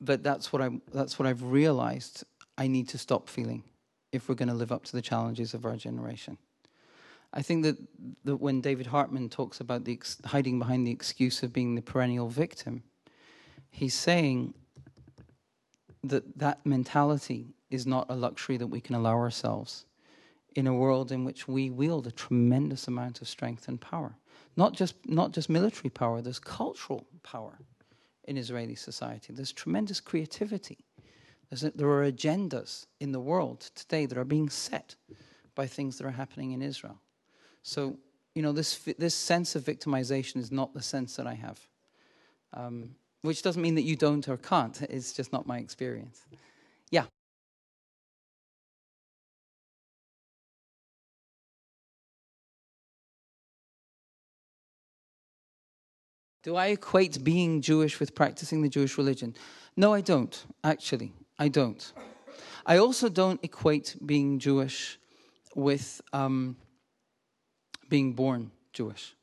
[0.00, 2.24] But that's what, I, that's what I've realized
[2.58, 3.62] I need to stop feeling
[4.10, 6.38] if we're going to live up to the challenges of our generation.
[7.32, 7.76] I think that,
[8.24, 11.82] that when David Hartman talks about the ex- hiding behind the excuse of being the
[11.82, 12.82] perennial victim,
[13.70, 14.54] he's saying
[16.02, 19.86] that that mentality is not a luxury that we can allow ourselves
[20.54, 24.16] in a world in which we wield a tremendous amount of strength and power.
[24.56, 27.58] Not just, not just military power, there's cultural power
[28.24, 29.32] in Israeli society.
[29.32, 30.84] There's tremendous creativity.
[31.48, 34.94] There's there are agendas in the world today that are being set
[35.54, 36.98] by things that are happening in Israel.
[37.62, 37.96] So,
[38.34, 41.60] you know, this, this sense of victimization is not the sense that I have.
[42.54, 46.26] Um, which doesn't mean that you don't or can't, it's just not my experience.
[56.42, 59.34] Do I equate being Jewish with practicing the Jewish religion?
[59.76, 61.12] No, I don't, actually.
[61.38, 61.92] I don't.
[62.66, 64.98] I also don't equate being Jewish
[65.54, 66.56] with um,
[67.88, 69.14] being born Jewish.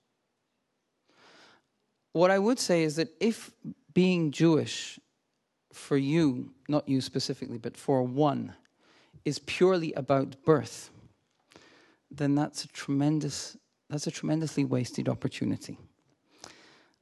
[2.13, 3.51] What I would say is that if
[3.93, 4.99] being Jewish
[5.73, 8.53] for you, not you specifically, but for one,
[9.25, 10.89] is purely about birth,
[12.09, 13.57] then that's a tremendous
[13.89, 15.77] that's a tremendously wasted opportunity.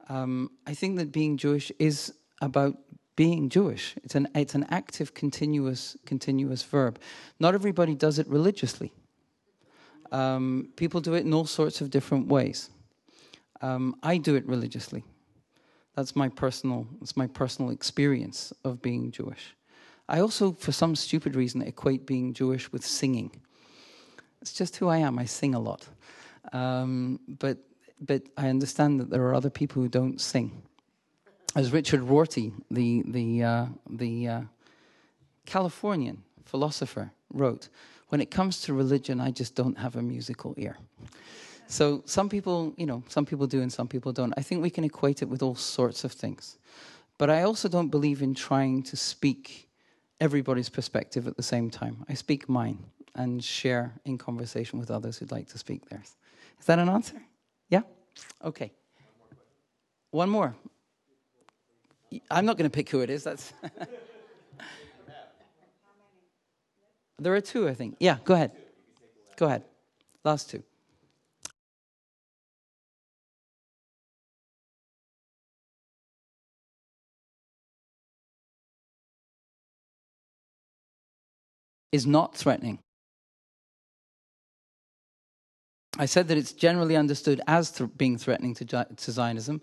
[0.08, 2.76] Um, I think that being Jewish is about
[3.16, 3.96] being Jewish.
[4.04, 6.98] It's an it's an active, continuous, continuous verb.
[7.40, 8.92] Not everybody does it religiously.
[10.12, 12.70] Um, people do it in all sorts of different ways.
[13.60, 15.04] Um, I do it religiously.
[15.96, 16.86] That's my personal.
[17.02, 19.56] It's my personal experience of being Jewish.
[20.08, 23.42] I also, for some stupid reason, equate being Jewish with singing.
[24.40, 25.18] It's just who I am.
[25.18, 25.88] I sing a lot,
[26.52, 27.58] um, but
[28.00, 30.62] but I understand that there are other people who don't sing.
[31.56, 34.40] As Richard Rorty, the the uh, the uh,
[35.46, 37.68] Californian philosopher, wrote,
[38.08, 40.76] "When it comes to religion, I just don't have a musical ear."
[41.66, 44.32] So some people, you know, some people do and some people don't.
[44.36, 46.58] I think we can equate it with all sorts of things.
[47.18, 49.68] But I also don't believe in trying to speak
[50.20, 52.04] everybody's perspective at the same time.
[52.08, 52.78] I speak mine
[53.14, 56.16] and share in conversation with others who'd like to speak theirs.
[56.60, 57.20] Is that an answer?
[57.68, 57.82] Yeah?
[58.44, 58.72] Okay.
[60.10, 60.56] One more.
[62.30, 63.24] I'm not going to pick who it is.
[63.24, 63.52] That's
[67.20, 67.96] There are two, I think.
[67.98, 68.52] Yeah, go ahead.
[69.36, 69.64] Go ahead.
[70.24, 70.62] Last two.
[81.92, 82.78] is not threatening.
[85.98, 89.60] I said that it's generally understood as th- being threatening to, to, Zionism,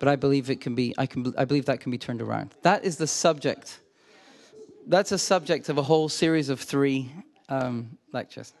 [0.00, 0.92] but I believe it can be.
[0.98, 1.32] I can.
[1.38, 2.54] I believe that can be turned around.
[2.62, 3.80] That is the subject.
[4.86, 7.12] That's a subject of a whole series of three
[7.48, 8.52] um, lectures.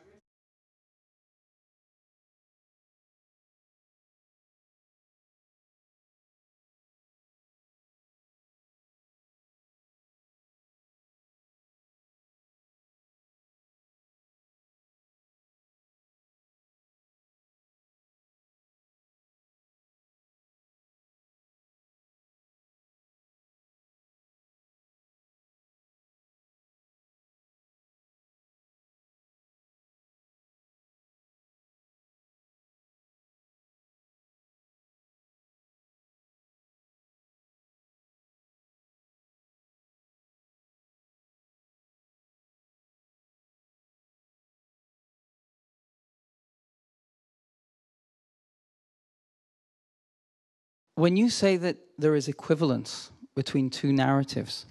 [50.96, 54.66] When you say that there is equivalence between two narratives,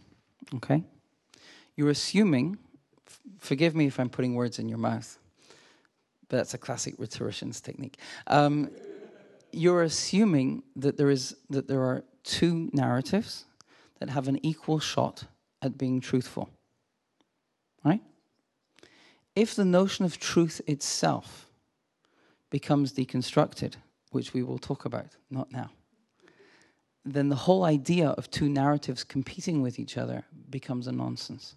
[0.55, 0.83] okay,
[1.75, 2.57] you're assuming,
[3.39, 5.17] forgive me if I'm putting words in your mouth,
[6.27, 7.97] but that's a classic rhetorician's technique.
[8.27, 8.71] Um,
[9.51, 13.45] you're assuming that there is that there are two narratives
[13.99, 15.25] that have an equal shot
[15.61, 16.49] at being truthful.
[17.83, 18.01] Right?
[19.35, 21.47] If the notion of truth itself
[22.49, 23.75] becomes deconstructed,
[24.11, 25.69] which we will talk about, not now,
[27.05, 31.55] then the whole idea of two narratives competing with each other becomes a nonsense.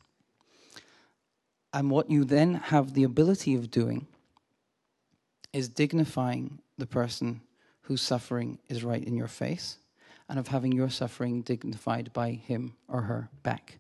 [1.72, 4.06] And what you then have the ability of doing
[5.52, 7.40] is dignifying the person
[7.82, 9.78] whose suffering is right in your face
[10.28, 13.78] and of having your suffering dignified by him or her back.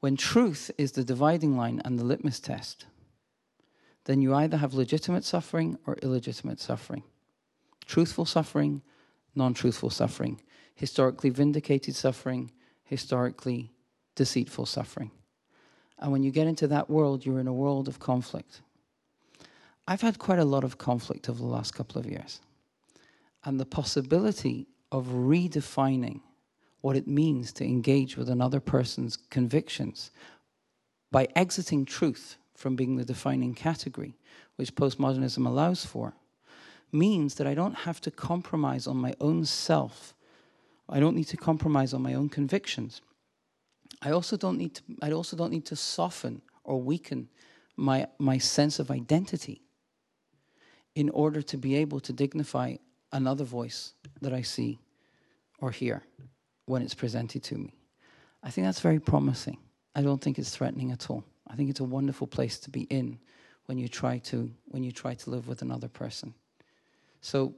[0.00, 2.86] When truth is the dividing line and the litmus test,
[4.04, 7.02] then you either have legitimate suffering or illegitimate suffering.
[7.86, 8.82] Truthful suffering,
[9.34, 10.40] non truthful suffering.
[10.78, 12.52] Historically vindicated suffering,
[12.84, 13.72] historically
[14.14, 15.10] deceitful suffering.
[15.98, 18.60] And when you get into that world, you're in a world of conflict.
[19.88, 22.40] I've had quite a lot of conflict over the last couple of years.
[23.44, 26.20] And the possibility of redefining
[26.80, 30.12] what it means to engage with another person's convictions
[31.10, 34.16] by exiting truth from being the defining category,
[34.54, 36.14] which postmodernism allows for,
[36.92, 40.14] means that I don't have to compromise on my own self.
[40.88, 43.02] I don't need to compromise on my own convictions.
[44.00, 47.28] I also don't need to, I also don't need to soften or weaken
[47.76, 49.62] my, my sense of identity
[50.94, 52.76] in order to be able to dignify
[53.12, 54.78] another voice that I see
[55.60, 56.02] or hear
[56.66, 57.74] when it's presented to me.
[58.42, 59.58] I think that's very promising.
[59.94, 61.24] I don't think it's threatening at all.
[61.48, 63.18] I think it's a wonderful place to be in
[63.66, 66.34] when you try to when you try to live with another person.
[67.20, 67.54] So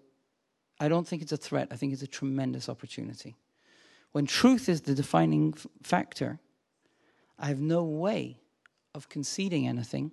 [0.81, 1.69] I don't think it's a threat.
[1.71, 3.37] I think it's a tremendous opportunity.
[4.13, 5.53] When truth is the defining
[5.83, 6.41] factor,
[7.39, 8.39] I have no way
[8.95, 10.13] of conceding anything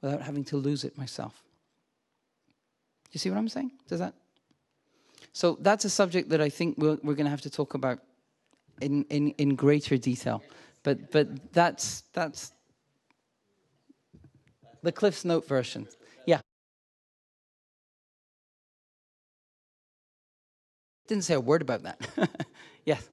[0.00, 1.42] without having to lose it myself.
[3.10, 3.72] You see what I'm saying?
[3.88, 4.14] Does that?
[5.32, 8.00] So that's a subject that I think we're, we're going to have to talk about
[8.80, 10.42] in, in, in greater detail.
[10.82, 12.52] But, but that's, that's
[14.82, 15.88] the Cliff's Note version.
[21.06, 21.98] Didn't say a word about that.
[22.84, 23.08] yes.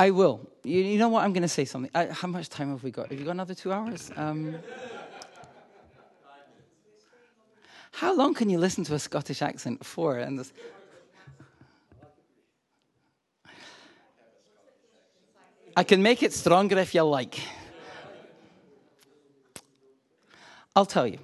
[0.00, 0.48] I will.
[0.64, 1.24] You, you, know what?
[1.24, 1.90] I'm going to say something.
[1.94, 3.10] I, how much time have we got?
[3.10, 4.10] Have you got another two hours?
[4.16, 4.56] Um,
[7.92, 10.16] how long can you listen to a Scottish accent for?
[10.16, 10.54] And this,
[15.76, 17.38] I can make it stronger if you like.
[20.74, 21.18] I'll tell you.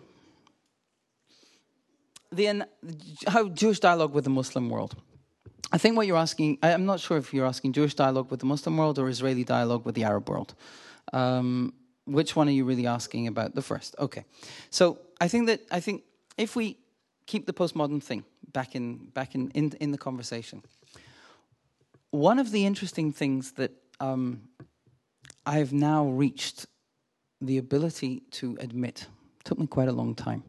[2.33, 2.67] The,
[3.27, 4.97] how Jewish dialogue with the Muslim world.
[5.73, 8.47] I think what you're asking, I'm not sure if you're asking Jewish dialogue with the
[8.47, 10.55] Muslim world or Israeli dialogue with the Arab world.
[11.13, 11.73] Um,
[12.05, 13.55] which one are you really asking about?
[13.55, 13.97] The first.
[13.99, 14.25] Okay.
[14.71, 16.05] So I think that I think
[16.37, 16.79] if we
[17.27, 20.63] keep the postmodern thing back in back in in, in the conversation,
[22.11, 24.43] one of the interesting things that um,
[25.45, 26.67] I've now reached
[27.41, 29.07] the ability to admit
[29.47, 30.43] took me quite a long time.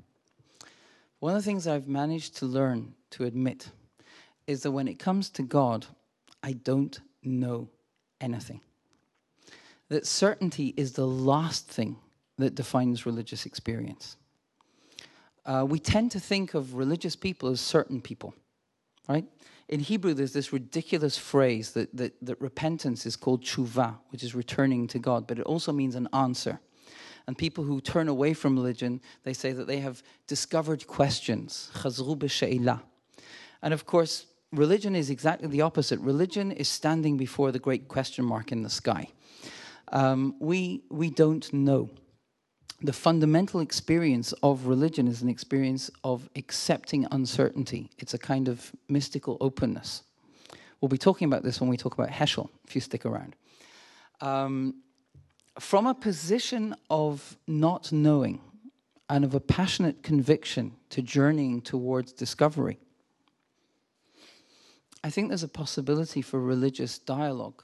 [1.19, 3.69] One of the things I've managed to learn to admit
[4.47, 5.85] is that when it comes to God,
[6.41, 7.69] I don't know
[8.19, 8.61] anything.
[9.89, 11.97] That certainty is the last thing
[12.37, 14.17] that defines religious experience.
[15.45, 18.33] Uh, we tend to think of religious people as certain people,
[19.07, 19.25] right?
[19.69, 24.33] In Hebrew, there's this ridiculous phrase that, that, that repentance is called tshuva, which is
[24.33, 26.59] returning to God, but it also means an answer.
[27.27, 31.69] And people who turn away from religion, they say that they have discovered questions.
[33.61, 35.99] And of course, religion is exactly the opposite.
[35.99, 39.09] Religion is standing before the great question mark in the sky.
[39.91, 41.89] Um, we, we don't know.
[42.81, 47.89] The fundamental experience of religion is an experience of accepting uncertainty.
[47.97, 50.03] It's a kind of mystical openness.
[50.79, 53.35] We'll be talking about this when we talk about Heschel, if you stick around.
[54.21, 54.75] Um,
[55.59, 58.41] from a position of not knowing
[59.09, 62.77] and of a passionate conviction to journeying towards discovery,
[65.03, 67.63] I think there's a possibility for religious dialogue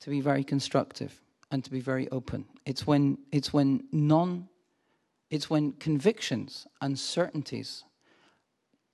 [0.00, 1.20] to be very constructive
[1.54, 2.46] and to be very open.
[2.66, 4.48] It's when it's when non
[5.30, 7.84] it's when convictions and certainties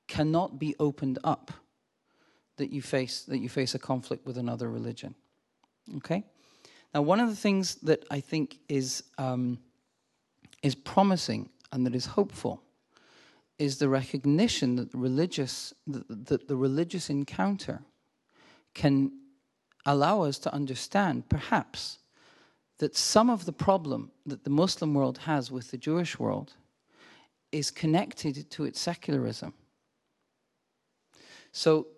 [0.09, 1.53] cannot be opened up
[2.59, 5.15] that you face that you face a conflict with another religion.
[5.97, 6.23] Okay?
[6.93, 9.59] Now one of the things that I think is um,
[10.63, 12.63] is promising and that is hopeful
[13.59, 17.81] is the recognition that the religious that, that the religious encounter
[18.75, 19.13] can
[19.87, 22.00] allow us to understand perhaps
[22.81, 26.55] that some of the problem that the Muslim world has with the Jewish world
[27.53, 29.53] is connected to its secularism.
[31.53, 31.89] So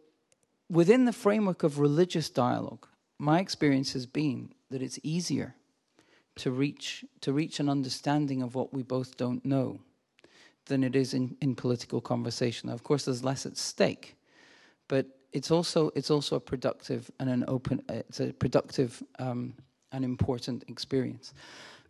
[0.68, 5.54] within the framework of religious dialogue, my experience has been that it's easier
[6.34, 9.80] to reach to reach an understanding of what we both don't know
[10.66, 12.70] than it is in, in political conversation.
[12.70, 14.16] Now, of course, there's less at stake,
[14.88, 19.54] but it's also it's also a productive and an open it's a productive um,
[19.92, 21.34] and important experience.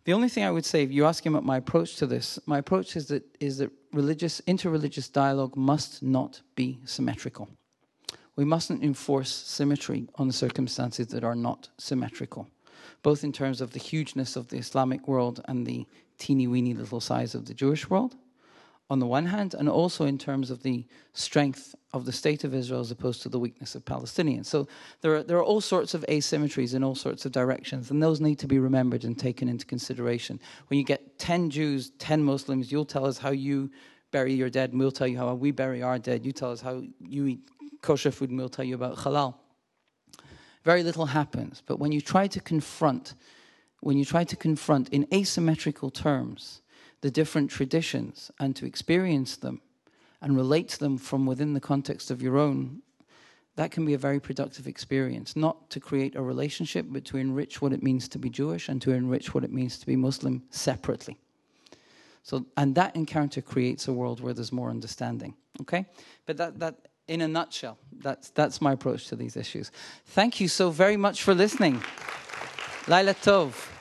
[0.05, 2.37] The only thing I would say, if you ask him about my approach to this,
[2.45, 7.47] my approach is that is that religious interreligious dialogue must not be symmetrical.
[8.35, 12.49] We mustn't enforce symmetry on circumstances that are not symmetrical,
[13.01, 15.85] both in terms of the hugeness of the Islamic world and the
[16.17, 18.15] teeny weeny little size of the Jewish world,
[18.93, 22.53] on the one hand, and also in terms of the strength of the state of
[22.53, 24.45] Israel as opposed to the weakness of Palestinians.
[24.45, 24.67] So
[25.01, 28.21] there are, there are all sorts of asymmetries in all sorts of directions, and those
[28.21, 30.39] need to be remembered and taken into consideration.
[30.67, 33.71] When you get 10 Jews, 10 Muslims, you'll tell us how you
[34.11, 36.23] bury your dead, and we'll tell you how we bury our dead.
[36.23, 37.39] You tell us how you eat
[37.81, 39.33] kosher food, and we'll tell you about halal.
[40.63, 43.15] Very little happens, but when you try to confront,
[43.81, 46.61] when you try to confront in asymmetrical terms,
[47.03, 49.59] the different traditions and to experience them
[50.21, 52.81] and relate to them from within the context of your own,
[53.57, 55.35] that can be a very productive experience.
[55.35, 58.81] Not to create a relationship, but to enrich what it means to be Jewish and
[58.83, 61.19] to enrich what it means to be Muslim separately.
[62.23, 65.33] So, and that encounter creates a world where there's more understanding.
[65.59, 65.85] Okay,
[66.25, 69.71] but that that in a nutshell, that's that's my approach to these issues.
[70.05, 71.83] Thank you so very much for listening.
[72.87, 73.72] Laila Tov.